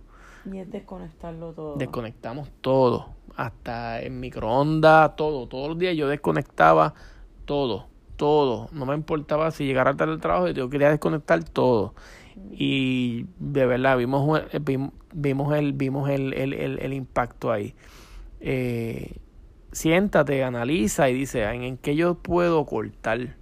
Y 0.50 0.58
es 0.58 0.70
desconectarlo 0.70 1.52
todo. 1.52 1.76
Desconectamos 1.76 2.50
todo, 2.60 3.10
hasta 3.36 4.00
el 4.02 4.12
microondas, 4.12 5.16
todo. 5.16 5.46
Todos 5.48 5.68
los 5.68 5.78
días 5.78 5.96
yo 5.96 6.08
desconectaba 6.08 6.94
todo, 7.46 7.86
todo. 8.16 8.68
No 8.72 8.84
me 8.84 8.94
importaba 8.94 9.50
si 9.52 9.64
llegara 9.64 9.94
tarde 9.94 10.12
al 10.12 10.20
trabajo, 10.20 10.48
yo 10.48 10.68
quería 10.68 10.90
desconectar 10.90 11.42
todo. 11.44 11.94
Y 12.50 13.26
de 13.38 13.64
verdad 13.66 13.96
vimos 13.96 14.40
eh, 14.52 14.60
vim- 14.60 14.92
vimos 15.12 15.54
el 15.54 15.72
vimos 15.72 16.10
el, 16.10 16.32
el, 16.34 16.52
el, 16.52 16.78
el 16.80 16.92
impacto 16.92 17.50
ahí. 17.50 17.74
Eh, 18.40 19.16
siéntate, 19.72 20.44
analiza 20.44 21.08
y 21.08 21.14
dice 21.14 21.44
¿en, 21.44 21.62
en 21.62 21.76
qué 21.78 21.96
yo 21.96 22.16
puedo 22.16 22.64
cortar. 22.66 23.36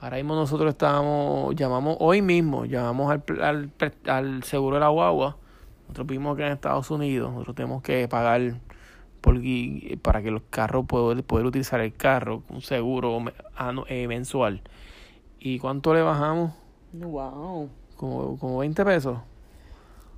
Ahora 0.00 0.16
mismo 0.16 0.34
nosotros 0.34 0.70
estábamos, 0.70 1.54
llamamos 1.54 1.96
hoy 2.00 2.22
mismo, 2.22 2.64
llamamos 2.64 3.10
al, 3.10 3.42
al, 3.42 3.72
al 4.06 4.42
seguro 4.44 4.76
de 4.76 4.80
la 4.80 4.88
guagua. 4.88 5.36
Nosotros 5.82 6.06
vimos 6.06 6.36
que 6.36 6.46
en 6.46 6.52
Estados 6.52 6.90
Unidos 6.90 7.30
nosotros 7.30 7.54
tenemos 7.54 7.82
que 7.82 8.08
pagar 8.08 8.54
por, 9.20 9.38
para 10.00 10.22
que 10.22 10.30
los 10.30 10.42
carros 10.48 10.86
poder, 10.86 11.22
poder 11.24 11.44
utilizar 11.44 11.80
el 11.80 11.92
carro, 11.92 12.42
un 12.48 12.62
seguro 12.62 13.18
eh, 13.88 14.08
mensual. 14.08 14.62
¿Y 15.38 15.58
cuánto 15.58 15.92
le 15.92 16.00
bajamos? 16.00 16.52
Wow. 16.92 17.68
Como, 17.96 18.38
como 18.38 18.58
20 18.58 18.84
pesos. 18.84 19.18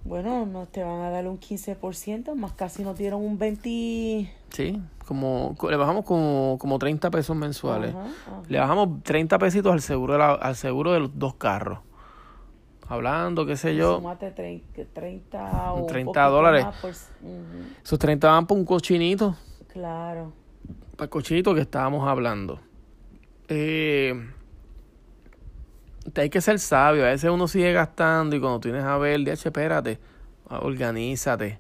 Bueno, 0.05 0.47
no 0.47 0.67
te 0.67 0.83
van 0.83 1.01
a 1.01 1.11
dar 1.11 1.29
un 1.29 1.39
15%, 1.39 2.35
más 2.35 2.53
casi 2.53 2.83
nos 2.83 2.99
dieron 2.99 3.23
un 3.23 3.39
20%. 3.39 4.29
Sí, 4.51 4.81
como 5.05 5.55
co- 5.57 5.71
le 5.71 5.77
bajamos 5.77 6.05
como, 6.05 6.57
como 6.61 6.79
30 6.79 7.11
pesos 7.11 7.37
mensuales. 7.37 7.95
Le 8.49 8.59
bajamos 8.59 9.03
30 9.03 9.39
pesitos 9.39 9.73
al 9.73 9.81
seguro 9.81 10.13
de 10.15 10.19
la- 10.21 10.35
al 10.35 10.57
seguro 10.57 10.93
de 10.93 11.01
los 11.01 11.19
dos 11.19 11.35
carros. 11.35 11.81
Hablando, 12.89 13.47
qué 13.47 13.57
sé 13.57 13.75
yo. 13.75 14.01
Trein- 14.35 14.63
30 14.93 15.73
o 15.73 15.81
un 15.81 15.87
30 15.87 16.07
poquito 16.27 16.31
dólares. 16.31 16.67
por- 16.83 16.91
ujú, 16.91 17.65
Esos 17.83 17.99
30 17.99 18.29
van 18.31 18.47
por 18.47 18.59
un 18.59 18.65
cochinito. 18.65 19.35
Claro. 19.73 20.33
Para 20.97 21.05
el 21.05 21.11
cochinito 21.11 21.55
que 21.55 21.63
estábamos 21.63 22.07
hablando. 22.07 22.61
Eh, 23.49 24.15
hay 26.17 26.29
que 26.31 26.41
ser 26.41 26.59
sabio. 26.59 27.05
A 27.05 27.09
veces 27.09 27.31
uno 27.31 27.49
sigue 27.49 27.73
gastando 27.73 28.37
y 28.37 28.41
cuando 28.41 28.61
tienes 28.61 28.85
a 28.85 28.99
ver, 28.99 29.21
DH, 29.21 29.47
espérate, 29.49 29.99
ah, 30.51 30.59
organízate. 30.61 31.59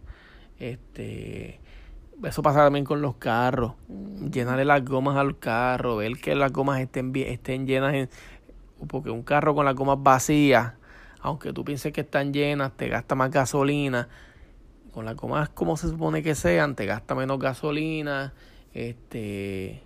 Este, 0.58 1.60
eso 2.24 2.42
pasa 2.42 2.60
también 2.64 2.84
con 2.84 3.02
los 3.02 3.16
carros. 3.16 3.74
Llenarle 4.30 4.64
las 4.64 4.84
gomas 4.84 5.16
al 5.16 5.38
carro, 5.38 5.96
ver 5.96 6.18
que 6.20 6.34
las 6.34 6.52
gomas 6.52 6.80
estén 6.80 7.12
bien, 7.12 7.28
estén 7.32 7.66
llenas. 7.66 7.94
en- 7.94 8.10
porque 8.88 9.10
un 9.10 9.22
carro 9.22 9.54
con 9.54 9.64
las 9.66 9.74
gomas 9.76 9.98
vacías, 10.02 10.74
aunque 11.20 11.52
tú 11.52 11.64
pienses 11.64 11.92
que 11.92 12.02
están 12.02 12.32
llenas, 12.32 12.72
te 12.76 12.88
gasta 12.88 13.14
más 13.14 13.30
gasolina. 13.30 14.08
Con 14.92 15.04
las 15.06 15.16
gomas 15.16 15.48
como 15.50 15.76
se 15.76 15.88
supone 15.88 16.22
que 16.22 16.34
sean, 16.34 16.76
te 16.76 16.86
gasta 16.86 17.14
menos 17.14 17.38
gasolina. 17.38 18.34
Este, 18.74 19.82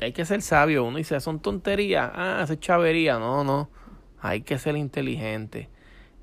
hay 0.00 0.12
que 0.12 0.24
ser 0.24 0.42
sabio. 0.42 0.84
Uno 0.84 0.98
dice, 0.98 1.18
son 1.20 1.40
tonterías. 1.40 2.10
Ah, 2.14 2.40
eso 2.44 2.54
es 2.54 2.60
chavería. 2.60 3.18
No, 3.18 3.44
no. 3.44 3.70
Hay 4.20 4.42
que 4.42 4.58
ser 4.58 4.76
inteligente. 4.76 5.68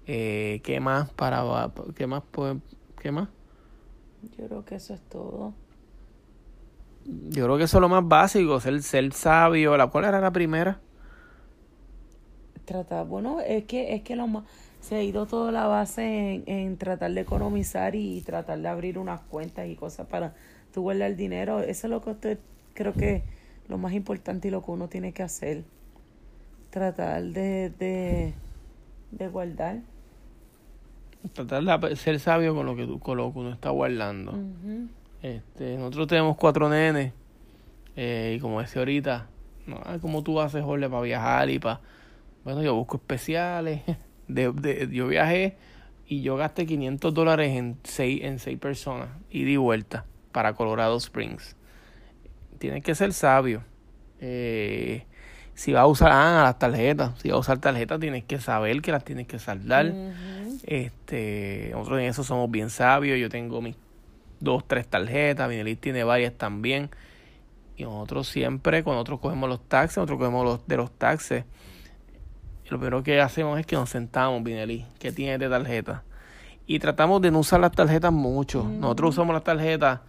Eh, 0.07 0.61
¿Qué 0.63 0.79
más 0.79 1.11
para 1.11 1.71
qué 1.95 2.07
más 2.07 2.23
pues, 2.31 2.57
qué 3.01 3.11
más? 3.11 3.29
Yo 4.21 4.47
creo 4.47 4.65
que 4.65 4.75
eso 4.75 4.93
es 4.93 5.01
todo. 5.01 5.53
Yo 7.05 7.45
creo 7.45 7.57
que 7.57 7.63
eso 7.63 7.77
es 7.77 7.81
lo 7.81 7.89
más 7.89 8.07
básico, 8.07 8.59
ser, 8.59 8.81
ser 8.83 9.11
sabio. 9.13 9.75
¿La 9.77 9.87
cuál 9.87 10.05
era 10.05 10.19
la 10.21 10.31
primera? 10.31 10.79
Tratar, 12.65 13.07
bueno, 13.07 13.39
es 13.41 13.65
que 13.65 13.95
es 13.95 14.03
que 14.03 14.15
lo 14.15 14.27
más 14.27 14.43
se 14.79 14.95
ha 14.95 15.03
ido 15.03 15.25
toda 15.25 15.51
la 15.51 15.65
base 15.67 16.35
en, 16.35 16.43
en 16.47 16.77
tratar 16.77 17.11
de 17.13 17.21
economizar 17.21 17.95
y 17.95 18.21
tratar 18.21 18.59
de 18.59 18.67
abrir 18.67 18.99
unas 18.99 19.21
cuentas 19.21 19.67
y 19.67 19.75
cosas 19.75 20.07
para 20.07 20.35
tú 20.73 20.81
guardar 20.83 21.09
el 21.11 21.17
dinero. 21.17 21.61
Eso 21.61 21.87
es 21.87 21.91
lo 21.91 22.01
que 22.01 22.11
usted 22.11 22.39
creo 22.75 22.93
que 22.93 23.23
lo 23.67 23.77
más 23.79 23.93
importante 23.93 24.47
y 24.49 24.51
lo 24.51 24.63
que 24.63 24.71
uno 24.71 24.87
tiene 24.89 25.13
que 25.13 25.23
hacer. 25.23 25.63
Tratar 26.69 27.23
de, 27.23 27.71
de, 27.79 28.33
de 29.11 29.27
guardar. 29.29 29.79
Tratar 31.33 31.81
de 31.81 31.95
ser 31.95 32.19
sabio 32.19 32.55
con 32.55 32.65
lo 32.65 32.75
que 32.75 32.85
tú, 32.85 32.99
con 32.99 33.17
lo 33.17 33.31
que 33.33 33.39
uno 33.39 33.51
está 33.51 33.69
guardando. 33.69 34.33
Este, 35.21 35.77
nosotros 35.77 36.07
tenemos 36.07 36.37
cuatro 36.37 36.69
nenes. 36.69 37.13
Eh, 37.95 38.35
y 38.37 38.39
como 38.39 38.61
decía 38.61 38.81
ahorita, 38.81 39.27
no, 39.67 39.81
como 40.01 40.23
tú 40.23 40.39
haces, 40.39 40.63
Jorge, 40.63 40.89
para 40.89 41.01
viajar 41.01 41.49
y 41.49 41.59
para... 41.59 41.81
Bueno, 42.43 42.63
yo 42.63 42.75
busco 42.75 42.97
especiales. 42.97 43.81
De, 44.29 44.51
de, 44.51 44.87
yo 44.91 45.07
viajé 45.07 45.57
y 46.09 46.21
yo 46.21 46.35
gasté 46.35 46.65
500 46.65 47.13
dólares 47.13 47.55
en 47.55 47.77
seis, 47.83 48.23
en 48.23 48.39
seis 48.39 48.59
personas, 48.59 49.09
y 49.29 49.43
di 49.43 49.57
vuelta, 49.57 50.05
para 50.31 50.53
Colorado 50.53 50.97
Springs. 50.97 51.55
Tienes 52.57 52.83
que 52.83 52.93
ser 52.93 53.13
sabio. 53.13 53.63
Eh, 54.19 55.05
si 55.53 55.71
vas 55.71 55.81
a 55.81 55.85
usar 55.87 56.11
ah, 56.11 56.41
las 56.45 56.57
tarjetas, 56.57 57.19
si 57.19 57.29
vas 57.29 57.37
a 57.37 57.39
usar 57.39 57.59
tarjetas, 57.59 57.99
tienes 57.99 58.23
que 58.23 58.39
saber 58.39 58.81
que 58.81 58.91
las 58.91 59.03
tienes 59.03 59.27
que 59.27 59.37
saldar. 59.37 59.93
Este, 60.65 61.69
nosotros 61.71 61.99
en 61.99 62.05
eso 62.05 62.23
somos 62.23 62.49
bien 62.49 62.69
sabios. 62.69 63.19
Yo 63.19 63.29
tengo 63.29 63.61
mis 63.61 63.75
dos, 64.39 64.67
tres 64.67 64.87
tarjetas. 64.87 65.49
Minelis 65.49 65.79
tiene 65.79 66.03
varias 66.03 66.33
también. 66.33 66.89
Y 67.77 67.83
nosotros 67.83 68.27
siempre, 68.27 68.83
cuando 68.83 68.99
nosotros 68.99 69.19
cogemos 69.21 69.49
los 69.49 69.67
taxes, 69.67 69.97
nosotros 69.97 70.19
cogemos 70.19 70.45
los 70.45 70.67
de 70.67 70.77
los 70.77 70.91
taxes 70.91 71.45
lo 72.69 72.77
primero 72.77 73.03
que 73.03 73.19
hacemos 73.19 73.59
es 73.59 73.65
que 73.65 73.75
nos 73.75 73.89
sentamos, 73.89 74.43
Vinelí, 74.43 74.85
¿qué 74.99 75.11
tienes 75.11 75.39
de 75.39 75.49
tarjeta? 75.49 76.03
Y 76.67 76.77
tratamos 76.77 77.21
de 77.21 77.31
no 77.31 77.39
usar 77.39 77.59
las 77.59 77.71
tarjetas 77.71 78.11
mucho. 78.13 78.63
Nosotros 78.63 79.11
usamos 79.11 79.33
las 79.33 79.43
tarjetas 79.43 80.01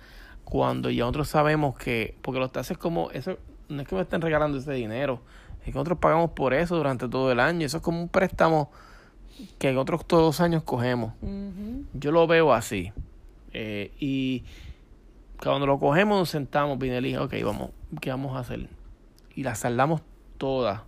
cuando 0.45 0.91
ya 0.91 1.05
nosotros 1.05 1.29
sabemos 1.29 1.77
que, 1.77 2.19
porque 2.21 2.39
los 2.39 2.53
taxes 2.53 2.77
como, 2.77 3.11
eso 3.13 3.39
no 3.69 3.81
es 3.81 3.89
que 3.89 3.95
me 3.95 4.03
estén 4.03 4.21
regalando 4.21 4.59
ese 4.59 4.73
dinero, 4.73 5.23
es 5.61 5.67
que 5.67 5.73
nosotros 5.73 5.99
pagamos 6.01 6.33
por 6.33 6.53
eso 6.53 6.77
durante 6.77 7.09
todo 7.09 7.33
el 7.33 7.41
año. 7.41 7.65
Eso 7.65 7.79
es 7.79 7.83
como 7.83 8.03
un 8.03 8.09
préstamo 8.09 8.71
que 9.59 9.73
nosotros 9.73 10.07
todos 10.07 10.23
los 10.23 10.41
años 10.41 10.63
cogemos. 10.63 11.15
Yo 11.95 12.13
lo 12.13 12.27
veo 12.27 12.53
así. 12.53 12.93
Eh, 13.53 13.93
y 13.99 14.45
cuando 15.43 15.67
lo 15.67 15.79
cogemos 15.79 16.19
nos 16.19 16.31
sentamos, 16.31 16.79
Vinelí, 16.79 17.17
ok, 17.17 17.35
vamos, 17.45 17.71
¿qué 18.01 18.11
vamos 18.11 18.37
a 18.37 18.41
hacer? 18.41 18.69
Y 19.35 19.43
las 19.43 19.61
saldamos 19.61 20.03
todas. 20.39 20.83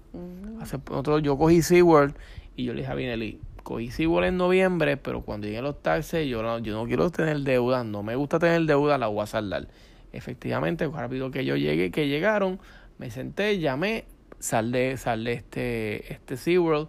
Hace, 0.61 0.79
nosotros, 0.79 1.23
yo 1.23 1.37
cogí 1.39 1.63
SeaWorld 1.63 2.15
y 2.57 2.65
yo 2.65 2.75
le 2.75 2.81
dije 2.81 2.93
a 2.93 2.95
Vinelli, 2.95 3.41
cogí 3.63 3.91
SeaWorld 3.91 4.29
en 4.29 4.37
noviembre, 4.37 4.97
pero 4.97 5.23
cuando 5.23 5.47
lleguen 5.47 5.65
los 5.65 5.83
taxes, 5.83 6.29
yo 6.29 6.43
no, 6.43 6.59
yo 6.59 6.75
no 6.75 6.87
quiero 6.87 7.11
tener 7.11 7.41
deuda, 7.41 7.85
no 7.85 8.03
me 8.03 8.17
gusta 8.17 8.39
tener 8.39 8.63
deuda, 8.63 8.99
la 8.99 9.09
voy 9.09 9.23
a 9.23 9.27
saldar. 9.27 9.69
Efectivamente, 10.13 10.87
rápido 10.89 11.31
que 11.31 11.45
yo 11.45 11.57
llegué, 11.57 11.91
que 11.91 12.09
llegaron, 12.09 12.61
me 12.99 13.11
senté, 13.11 13.59
llamé, 13.59 14.05
saldé, 14.39 14.97
saldé 14.97 15.33
este, 15.33 16.13
este 16.13 16.37
SeaWorld, 16.37 16.89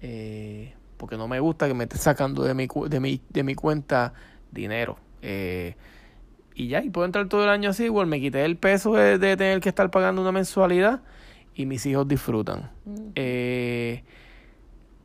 eh, 0.00 0.74
porque 1.02 1.16
no 1.16 1.26
me 1.26 1.40
gusta 1.40 1.66
que 1.66 1.74
me 1.74 1.82
esté 1.82 1.98
sacando 1.98 2.44
de 2.44 2.54
mi, 2.54 2.68
de 2.88 3.00
mi, 3.00 3.20
de 3.28 3.42
mi 3.42 3.56
cuenta 3.56 4.14
dinero. 4.52 4.98
Eh, 5.20 5.74
y 6.54 6.68
ya, 6.68 6.80
y 6.80 6.90
puedo 6.90 7.06
entrar 7.06 7.28
todo 7.28 7.42
el 7.42 7.50
año 7.50 7.70
a 7.70 7.72
SeaWorld, 7.72 8.08
me 8.08 8.20
quité 8.20 8.44
el 8.44 8.56
peso 8.56 8.92
de 8.94 9.18
tener 9.18 9.58
que 9.58 9.68
estar 9.68 9.90
pagando 9.90 10.22
una 10.22 10.30
mensualidad 10.30 11.02
y 11.56 11.66
mis 11.66 11.84
hijos 11.86 12.06
disfrutan. 12.06 12.70
Eh, 13.16 14.04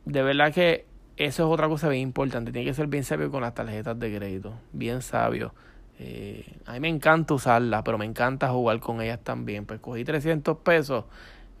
de 0.04 0.22
verdad 0.22 0.54
que 0.54 0.86
eso 1.16 1.42
es 1.42 1.52
otra 1.52 1.66
cosa 1.66 1.88
bien 1.88 2.02
importante. 2.02 2.52
Tiene 2.52 2.64
que 2.64 2.74
ser 2.74 2.86
bien 2.86 3.02
sabio 3.02 3.32
con 3.32 3.42
las 3.42 3.54
tarjetas 3.54 3.98
de 3.98 4.16
crédito. 4.16 4.54
Bien 4.72 5.02
sabio. 5.02 5.52
Eh, 5.98 6.44
a 6.66 6.74
mí 6.74 6.78
me 6.78 6.88
encanta 6.90 7.34
usarlas, 7.34 7.82
pero 7.84 7.98
me 7.98 8.04
encanta 8.04 8.50
jugar 8.50 8.78
con 8.78 9.00
ellas 9.00 9.18
también. 9.24 9.66
Pues 9.66 9.80
cogí 9.80 10.04
300 10.04 10.58
pesos. 10.58 11.06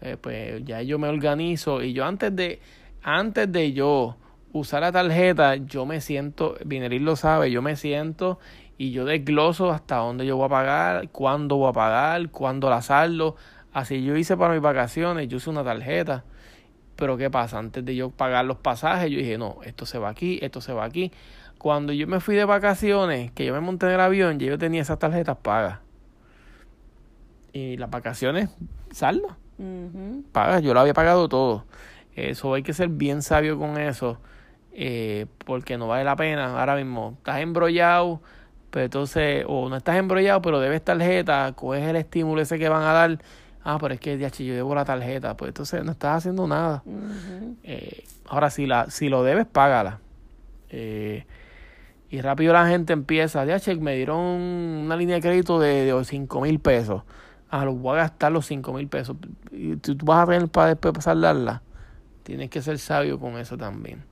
Eh, 0.00 0.16
pues 0.16 0.64
ya 0.64 0.80
yo 0.82 1.00
me 1.00 1.08
organizo. 1.08 1.82
Y 1.82 1.92
yo 1.92 2.04
antes 2.04 2.36
de, 2.36 2.60
antes 3.02 3.50
de 3.50 3.72
yo 3.72 4.16
usar 4.52 4.82
la 4.82 4.92
tarjeta, 4.92 5.56
yo 5.56 5.86
me 5.86 6.00
siento, 6.00 6.56
Vineril 6.64 7.04
lo 7.04 7.16
sabe, 7.16 7.50
yo 7.50 7.62
me 7.62 7.76
siento 7.76 8.38
y 8.76 8.92
yo 8.92 9.04
desgloso 9.04 9.70
hasta 9.70 9.96
dónde 9.96 10.26
yo 10.26 10.36
voy 10.36 10.46
a 10.46 10.50
pagar, 10.50 11.08
cuándo 11.10 11.56
voy 11.56 11.70
a 11.70 11.72
pagar, 11.72 12.30
cuándo 12.30 12.70
la 12.70 12.82
saldo 12.82 13.36
Así 13.72 14.02
yo 14.02 14.16
hice 14.16 14.36
para 14.36 14.54
mis 14.54 14.62
vacaciones, 14.62 15.28
yo 15.28 15.36
usé 15.36 15.50
una 15.50 15.62
tarjeta. 15.62 16.24
Pero 16.96 17.16
¿qué 17.16 17.30
pasa? 17.30 17.58
Antes 17.58 17.84
de 17.84 17.94
yo 17.94 18.10
pagar 18.10 18.44
los 18.44 18.56
pasajes, 18.56 19.10
yo 19.10 19.18
dije, 19.18 19.38
no, 19.38 19.58
esto 19.64 19.86
se 19.86 19.98
va 19.98 20.08
aquí, 20.08 20.38
esto 20.42 20.60
se 20.60 20.72
va 20.72 20.84
aquí. 20.84 21.12
Cuando 21.58 21.92
yo 21.92 22.06
me 22.06 22.18
fui 22.20 22.34
de 22.34 22.44
vacaciones, 22.44 23.30
que 23.32 23.44
yo 23.44 23.52
me 23.52 23.60
monté 23.60 23.86
en 23.86 23.92
el 23.92 24.00
avión, 24.00 24.38
yo 24.38 24.58
tenía 24.58 24.82
esas 24.82 24.98
tarjetas 24.98 25.36
pagas. 25.36 25.78
Y 27.52 27.76
las 27.76 27.90
vacaciones, 27.90 28.50
saldo. 28.90 29.36
Pagas, 30.32 30.62
yo 30.62 30.74
lo 30.74 30.80
había 30.80 30.94
pagado 30.94 31.28
todo. 31.28 31.64
Eso 32.16 32.54
hay 32.54 32.62
que 32.62 32.72
ser 32.72 32.88
bien 32.88 33.22
sabio 33.22 33.58
con 33.58 33.78
eso. 33.78 34.18
Eh, 34.72 35.26
porque 35.44 35.76
no 35.76 35.88
vale 35.88 36.04
la 36.04 36.16
pena. 36.16 36.58
Ahora 36.58 36.76
mismo 36.76 37.14
estás 37.18 37.40
embrollado, 37.40 38.20
pero 38.70 38.84
entonces, 38.84 39.44
o 39.48 39.68
no 39.68 39.76
estás 39.76 39.96
embrollado, 39.96 40.40
pero 40.42 40.60
debes 40.60 40.84
tarjeta, 40.84 41.52
coges 41.54 41.84
el 41.84 41.96
estímulo 41.96 42.40
ese 42.40 42.58
que 42.58 42.68
van 42.68 42.82
a 42.82 42.92
dar 42.92 43.18
ah, 43.68 43.78
pero 43.78 43.94
es 43.94 44.00
que 44.00 44.16
ya 44.18 44.28
yo 44.30 44.54
debo 44.54 44.74
la 44.74 44.84
tarjeta, 44.84 45.36
pues 45.36 45.50
entonces 45.50 45.84
no 45.84 45.92
estás 45.92 46.18
haciendo 46.18 46.46
nada. 46.46 46.82
eh, 47.64 48.04
ahora, 48.26 48.50
si, 48.50 48.66
la, 48.66 48.90
si 48.90 49.08
lo 49.08 49.22
debes, 49.22 49.46
págala. 49.46 50.00
Eh, 50.70 51.24
y 52.10 52.20
rápido 52.22 52.54
la 52.54 52.66
gente 52.66 52.94
empieza, 52.94 53.44
ya 53.44 53.60
che, 53.60 53.74
me 53.76 53.94
dieron 53.94 54.18
una 54.18 54.96
línea 54.96 55.16
de 55.16 55.20
crédito 55.20 55.58
de, 55.58 55.84
de 55.84 56.04
5 56.04 56.40
mil 56.40 56.58
pesos. 56.60 57.02
Ah, 57.50 57.64
lo 57.64 57.74
voy 57.74 57.94
a 57.94 58.02
gastar 58.02 58.32
los 58.32 58.46
5 58.46 58.72
mil 58.72 58.88
pesos. 58.88 59.16
Y 59.52 59.76
tú 59.76 59.96
vas 60.02 60.22
a 60.22 60.32
tener 60.32 60.48
para 60.48 60.68
después 60.68 60.94
pasarla. 60.94 61.62
Tienes 62.22 62.48
que 62.48 62.62
ser 62.62 62.78
sabio 62.78 63.18
con 63.18 63.36
eso 63.38 63.58
también. 63.58 64.02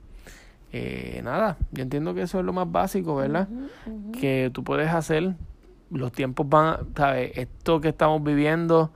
Eh, 0.73 1.21
nada, 1.23 1.57
yo 1.71 1.83
entiendo 1.83 2.13
que 2.13 2.23
eso 2.23 2.39
es 2.39 2.45
lo 2.45 2.53
más 2.53 2.71
básico, 2.71 3.15
¿verdad? 3.15 3.47
Que 4.19 4.51
tú 4.53 4.63
puedes 4.63 4.89
hacer. 4.89 5.35
Los 5.89 6.11
tiempos 6.11 6.47
van, 6.49 6.87
¿sabes? 6.95 7.31
Esto 7.37 7.79
que 7.79 7.89
estamos 7.89 8.21
viviendo 8.21 8.91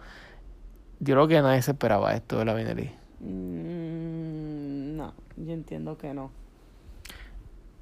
yo 1.04 1.16
creo 1.16 1.28
que 1.28 1.42
nadie 1.42 1.64
se 1.64 1.72
esperaba 1.72 2.14
esto 2.14 2.38
de 2.38 2.46
la 2.46 2.54
minería. 2.54 2.94
Mm, 3.22 4.96
no, 4.96 5.14
yo 5.36 5.52
entiendo 5.52 5.98
que 5.98 6.14
no. 6.14 6.30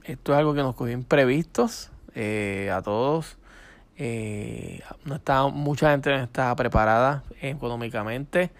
Esto 0.05 0.31
es 0.31 0.39
algo 0.39 0.53
que 0.53 0.61
nos 0.61 0.73
cogió 0.73 0.93
imprevistos 0.93 1.91
eh, 2.15 2.71
a 2.73 2.81
todos. 2.81 3.37
Eh, 3.97 4.81
no 5.03 5.15
estaba, 5.15 5.49
mucha 5.49 5.91
gente 5.91 6.11
no 6.11 6.23
estaba 6.23 6.55
preparada 6.55 7.25
económicamente. 7.41 8.51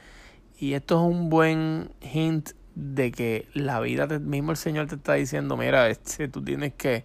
Y 0.60 0.74
esto 0.74 0.96
es 0.96 1.16
un 1.16 1.30
buen 1.30 1.92
hint 2.02 2.50
de 2.80 3.12
que 3.12 3.48
la 3.54 3.80
vida, 3.82 4.08
mismo 4.20 4.52
el 4.52 4.58
Señor 4.58 4.88
te 4.88 4.96
está 4.96 5.14
diciendo, 5.14 5.58
mira, 5.58 5.90
este, 5.90 6.28
tú 6.28 6.44
tienes 6.44 6.74
que 6.74 7.04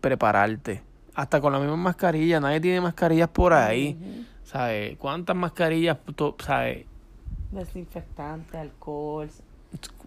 prepararte. 0.00 0.82
Hasta 1.14 1.40
con 1.40 1.52
la 1.52 1.58
misma 1.58 1.76
mascarilla, 1.76 2.40
nadie 2.40 2.60
tiene 2.60 2.80
mascarillas 2.80 3.28
por 3.28 3.52
ahí. 3.52 4.26
¿Sabes? 4.44 4.96
¿Cuántas 4.98 5.36
mascarillas, 5.36 5.98
sabes? 6.38 6.86
Desinfectante, 7.50 8.56
alcohol. 8.56 9.28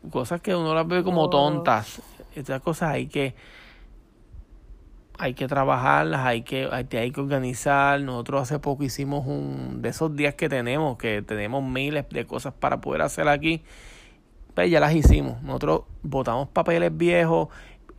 Cosas 0.09 0.41
que 0.41 0.55
uno 0.55 0.73
las 0.73 0.87
ve 0.87 1.03
como 1.03 1.29
tontas. 1.29 2.01
Estas 2.35 2.61
cosas 2.61 2.91
hay 2.91 3.07
que 3.07 3.35
hay 5.17 5.33
que 5.33 5.47
trabajarlas, 5.47 6.25
hay 6.25 6.41
que, 6.41 6.67
hay, 6.71 6.87
hay, 6.91 7.11
que 7.11 7.21
organizar. 7.21 8.01
Nosotros 8.01 8.41
hace 8.43 8.59
poco 8.59 8.83
hicimos 8.83 9.25
un 9.25 9.81
de 9.81 9.89
esos 9.89 10.15
días 10.15 10.35
que 10.35 10.49
tenemos, 10.49 10.97
que 10.97 11.21
tenemos 11.21 11.63
miles 11.63 12.05
de 12.09 12.25
cosas 12.25 12.53
para 12.53 12.81
poder 12.81 13.01
hacer 13.01 13.27
aquí. 13.27 13.63
Pues 14.55 14.71
ya 14.71 14.79
las 14.79 14.95
hicimos. 14.95 15.41
Nosotros 15.43 15.81
botamos 16.01 16.47
papeles 16.47 16.95
viejos 16.95 17.49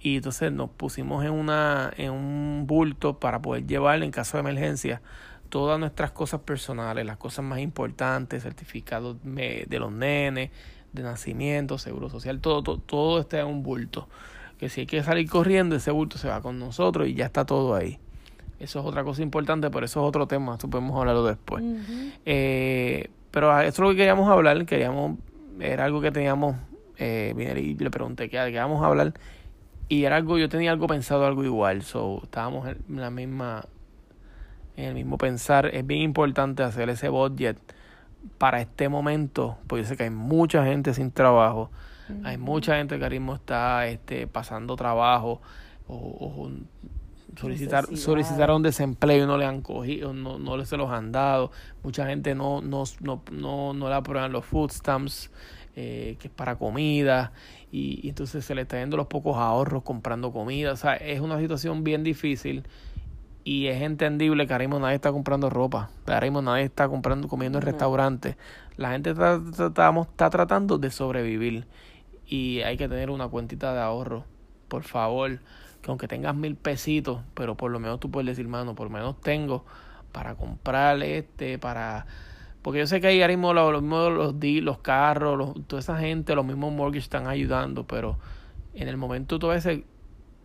y 0.00 0.16
entonces 0.16 0.50
nos 0.52 0.70
pusimos 0.70 1.24
en 1.24 1.32
una 1.32 1.92
en 1.96 2.12
un 2.12 2.64
bulto 2.66 3.18
para 3.18 3.40
poder 3.40 3.66
llevar 3.66 4.02
en 4.02 4.10
caso 4.10 4.36
de 4.36 4.40
emergencia 4.40 5.00
todas 5.48 5.78
nuestras 5.78 6.10
cosas 6.10 6.40
personales, 6.40 7.06
las 7.06 7.18
cosas 7.18 7.44
más 7.44 7.60
importantes, 7.60 8.42
certificados 8.42 9.16
de 9.22 9.78
los 9.78 9.92
nenes, 9.92 10.50
de 10.92 11.02
nacimiento, 11.02 11.78
seguro 11.78 12.10
social, 12.10 12.40
todo, 12.40 12.62
todo, 12.62 12.78
todo 12.78 13.20
está 13.20 13.40
en 13.40 13.46
un 13.46 13.62
bulto. 13.62 14.08
Que 14.58 14.68
si 14.68 14.80
hay 14.80 14.86
que 14.86 15.02
salir 15.02 15.28
corriendo, 15.28 15.76
ese 15.76 15.90
bulto 15.90 16.18
se 16.18 16.28
va 16.28 16.40
con 16.40 16.58
nosotros 16.58 17.06
y 17.08 17.14
ya 17.14 17.26
está 17.26 17.44
todo 17.44 17.74
ahí. 17.74 17.98
Eso 18.58 18.80
es 18.80 18.86
otra 18.86 19.04
cosa 19.04 19.22
importante, 19.22 19.70
pero 19.70 19.84
eso 19.84 20.00
es 20.00 20.08
otro 20.08 20.26
tema, 20.26 20.56
eso 20.56 20.68
podemos 20.68 20.98
hablarlo 20.98 21.24
después. 21.24 21.62
eh, 22.24 23.10
pero 23.30 23.58
eso 23.60 23.68
es 23.68 23.78
lo 23.78 23.90
que 23.90 23.96
queríamos 23.96 24.30
hablar, 24.30 24.64
queríamos, 24.64 25.18
era 25.60 25.84
algo 25.84 26.00
que 26.00 26.10
teníamos, 26.10 26.56
eh, 26.98 27.34
y 27.36 27.74
le 27.74 27.90
pregunté 27.90 28.28
qué, 28.28 28.38
qué 28.50 28.58
vamos 28.58 28.82
a 28.82 28.86
hablar, 28.86 29.14
y 29.88 30.04
era 30.04 30.16
algo, 30.16 30.38
yo 30.38 30.48
tenía 30.48 30.72
algo 30.72 30.86
pensado, 30.86 31.26
algo 31.26 31.44
igual, 31.44 31.82
so, 31.82 32.20
estábamos 32.24 32.68
en 32.68 33.00
la 33.00 33.10
misma 33.10 33.64
en 34.76 34.84
el 34.84 34.94
mismo 34.94 35.18
pensar. 35.18 35.66
Es 35.74 35.86
bien 35.86 36.02
importante 36.02 36.62
hacer 36.62 36.88
ese 36.88 37.08
budget 37.08 37.58
para 38.38 38.60
este 38.60 38.88
momento, 38.88 39.58
pues 39.66 39.82
yo 39.82 39.88
sé 39.88 39.96
que 39.96 40.04
hay 40.04 40.10
mucha 40.10 40.64
gente 40.64 40.92
sin 40.94 41.10
trabajo, 41.12 41.70
hay 42.24 42.38
mucha 42.38 42.76
gente 42.76 42.98
que 42.98 43.04
ahora 43.04 43.14
mismo 43.14 43.34
está 43.34 43.86
este, 43.86 44.26
pasando 44.26 44.76
trabajo 44.76 45.40
o, 45.86 45.94
o 45.96 46.50
solicitar, 47.36 47.96
solicitaron 47.96 48.62
desempleo 48.62 49.24
y 49.24 49.26
no 49.26 49.36
le 49.36 49.44
han 49.44 49.60
cogido, 49.60 50.12
no, 50.12 50.38
no 50.38 50.64
se 50.64 50.76
los 50.76 50.90
han 50.90 51.12
dado. 51.12 51.50
Mucha 51.82 52.06
gente 52.06 52.34
no, 52.34 52.60
no, 52.60 52.84
no, 53.00 53.22
no, 53.30 53.74
no 53.74 53.88
le 53.88 53.94
aprueban 53.94 54.32
los 54.32 54.44
food 54.44 54.70
stamps, 54.70 55.30
eh, 55.76 56.16
que 56.18 56.28
es 56.28 56.34
para 56.34 56.56
comida, 56.56 57.32
y, 57.70 58.08
entonces 58.08 58.44
se 58.44 58.54
le 58.54 58.62
está 58.62 58.78
yendo 58.78 58.96
los 58.96 59.06
pocos 59.06 59.36
ahorros 59.36 59.82
comprando 59.82 60.32
comida. 60.32 60.72
O 60.72 60.76
sea, 60.76 60.94
es 60.94 61.20
una 61.20 61.38
situación 61.38 61.84
bien 61.84 62.02
difícil 62.02 62.64
y 63.44 63.66
es 63.66 63.82
entendible 63.82 64.46
que 64.46 64.52
ahora 64.52 64.64
mismo 64.64 64.80
nadie 64.80 64.96
está 64.96 65.12
comprando 65.12 65.50
ropa, 65.50 65.90
ahora 66.06 66.22
mismo 66.22 66.42
nadie 66.42 66.64
está 66.64 66.88
comprando, 66.88 67.28
comiendo 67.28 67.58
en 67.58 67.62
restaurantes. 67.62 68.36
La 68.76 68.90
gente 68.90 69.10
está, 69.10 69.40
está 69.48 70.30
tratando 70.30 70.78
de 70.78 70.90
sobrevivir 70.90 71.66
y 72.26 72.60
hay 72.62 72.76
que 72.76 72.88
tener 72.88 73.10
una 73.10 73.28
cuentita 73.28 73.72
de 73.72 73.80
ahorro, 73.80 74.24
por 74.68 74.82
favor 74.82 75.38
que 75.86 75.92
aunque 75.92 76.08
tengas 76.08 76.34
mil 76.34 76.56
pesitos, 76.56 77.20
pero 77.34 77.56
por 77.56 77.70
lo 77.70 77.78
menos 77.78 78.00
tú 78.00 78.10
puedes 78.10 78.26
decir, 78.26 78.48
mano, 78.48 78.74
por 78.74 78.88
lo 78.88 78.90
menos 78.90 79.20
tengo 79.20 79.64
para 80.10 80.34
comprar 80.34 81.00
este, 81.04 81.60
para... 81.60 82.06
Porque 82.62 82.80
yo 82.80 82.88
sé 82.88 83.00
que 83.00 83.06
ahí 83.06 83.22
ahora 83.22 83.32
mismo 83.32 83.52
los, 83.54 83.82
los, 83.82 84.34
los 84.42 84.78
carros, 84.78 85.38
los, 85.38 85.66
toda 85.68 85.78
esa 85.78 85.96
gente, 85.96 86.34
los 86.34 86.44
mismos 86.44 86.72
mortgages 86.72 87.04
están 87.04 87.28
ayudando, 87.28 87.86
pero 87.86 88.18
en 88.74 88.88
el 88.88 88.96
momento 88.96 89.38
todo 89.38 89.54
ese 89.54 89.84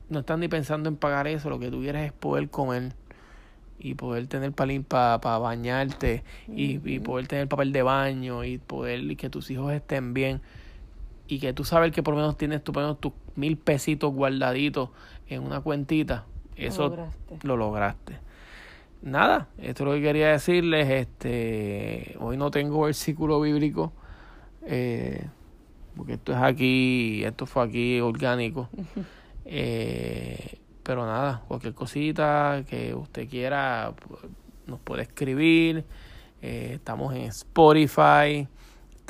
no 0.09 0.19
están 0.19 0.41
ni 0.41 0.47
pensando 0.47 0.87
en 0.87 0.95
pagar 0.95 1.25
eso, 1.25 1.49
lo 1.49 1.57
que 1.57 1.71
tú 1.71 1.79
quieres 1.79 2.05
es 2.05 2.11
poder 2.11 2.47
comer 2.51 2.93
y 3.79 3.95
poder 3.95 4.27
tener 4.27 4.51
para 4.51 5.19
para 5.19 5.39
bañarte 5.39 6.23
y, 6.47 6.87
y, 6.87 6.99
poder 6.99 7.25
tener 7.25 7.47
papel 7.47 7.71
de 7.71 7.81
baño 7.81 8.43
y 8.43 8.59
poder 8.59 8.99
y 9.09 9.15
que 9.15 9.31
tus 9.31 9.49
hijos 9.49 9.73
estén 9.73 10.13
bien 10.13 10.41
y 11.31 11.39
que 11.39 11.53
tú 11.53 11.63
sabes 11.63 11.93
que 11.93 12.03
por 12.03 12.13
lo 12.13 12.19
menos 12.19 12.37
tienes 12.37 12.61
tu, 12.61 12.73
menos 12.73 12.99
tus 12.99 13.13
mil 13.37 13.57
pesitos 13.57 14.13
guardaditos 14.13 14.89
en 15.35 15.43
una 15.43 15.61
cuentita, 15.61 16.25
eso 16.55 16.95
lo 17.43 17.57
lograste. 17.57 18.19
Nada, 19.01 19.47
esto 19.57 19.83
es 19.83 19.89
lo 19.89 19.95
que 19.95 20.01
quería 20.01 20.29
decirles. 20.29 20.89
Este, 20.89 22.15
hoy 22.19 22.37
no 22.37 22.51
tengo 22.51 22.81
versículo 22.81 23.41
bíblico, 23.41 23.93
eh, 24.63 25.27
porque 25.95 26.13
esto 26.13 26.33
es 26.33 26.37
aquí, 26.37 27.23
esto 27.23 27.45
fue 27.45 27.63
aquí 27.63 27.99
orgánico. 27.99 28.69
Eh, 29.43 30.59
pero 30.83 31.05
nada, 31.05 31.43
cualquier 31.47 31.73
cosita 31.73 32.63
que 32.69 32.93
usted 32.93 33.27
quiera, 33.27 33.91
nos 34.67 34.79
puede 34.79 35.01
escribir. 35.01 35.83
Eh, 36.41 36.73
estamos 36.75 37.13
en 37.15 37.23
Spotify. 37.23 38.47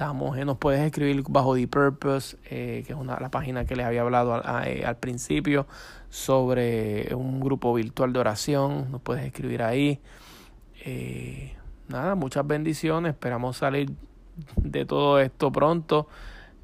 Estamos, 0.01 0.35
nos 0.35 0.57
puedes 0.57 0.81
escribir 0.81 1.23
bajo 1.29 1.53
The 1.53 1.67
Purpose, 1.67 2.35
que 2.37 2.79
es 2.79 2.95
una 2.95 3.19
la 3.19 3.29
página 3.29 3.65
que 3.65 3.75
les 3.75 3.85
había 3.85 4.01
hablado 4.01 4.33
al 4.33 4.97
principio 4.97 5.67
sobre 6.09 7.13
un 7.13 7.39
grupo 7.39 7.71
virtual 7.75 8.11
de 8.11 8.17
oración, 8.17 8.89
nos 8.89 8.99
puedes 8.99 9.23
escribir 9.23 9.61
ahí. 9.61 9.99
Eh, 10.85 11.55
nada, 11.87 12.15
muchas 12.15 12.47
bendiciones, 12.47 13.11
esperamos 13.11 13.57
salir 13.57 13.91
de 14.55 14.85
todo 14.85 15.19
esto 15.19 15.51
pronto. 15.51 16.07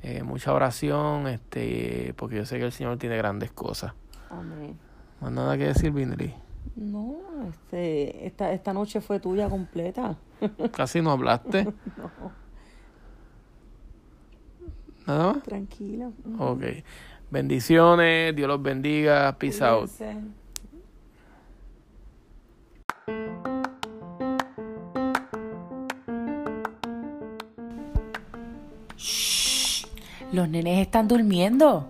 Eh, 0.02 0.24
mucha 0.24 0.52
oración, 0.52 1.28
este, 1.28 2.16
porque 2.18 2.38
yo 2.38 2.46
sé 2.48 2.58
que 2.58 2.66
el 2.66 2.72
Señor 2.72 2.98
tiene 2.98 3.18
grandes 3.18 3.52
cosas. 3.52 3.94
Amén. 4.32 4.76
Más 5.22 5.32
nada 5.32 5.56
que 5.60 5.66
decir, 5.66 5.92
Vinri. 5.92 6.34
No, 6.76 7.18
este, 7.48 8.26
esta, 8.26 8.52
esta 8.52 8.74
noche 8.74 9.00
fue 9.00 9.20
tuya 9.20 9.48
completa. 9.48 10.18
Casi 10.72 11.04
no 11.04 11.12
hablaste. 11.12 11.66
no. 11.98 12.47
¿Nada 15.08 15.34
más? 15.34 15.44
Tranquila. 15.44 16.12
Ok. 16.38 16.64
Bendiciones, 17.32 18.36
Dios 18.36 18.48
los 18.48 18.62
bendiga, 18.62 19.36
peace 19.38 19.64
out. 19.64 19.90
los 30.32 30.50
nenes 30.50 30.80
están 30.80 31.08
durmiendo. 31.08 31.88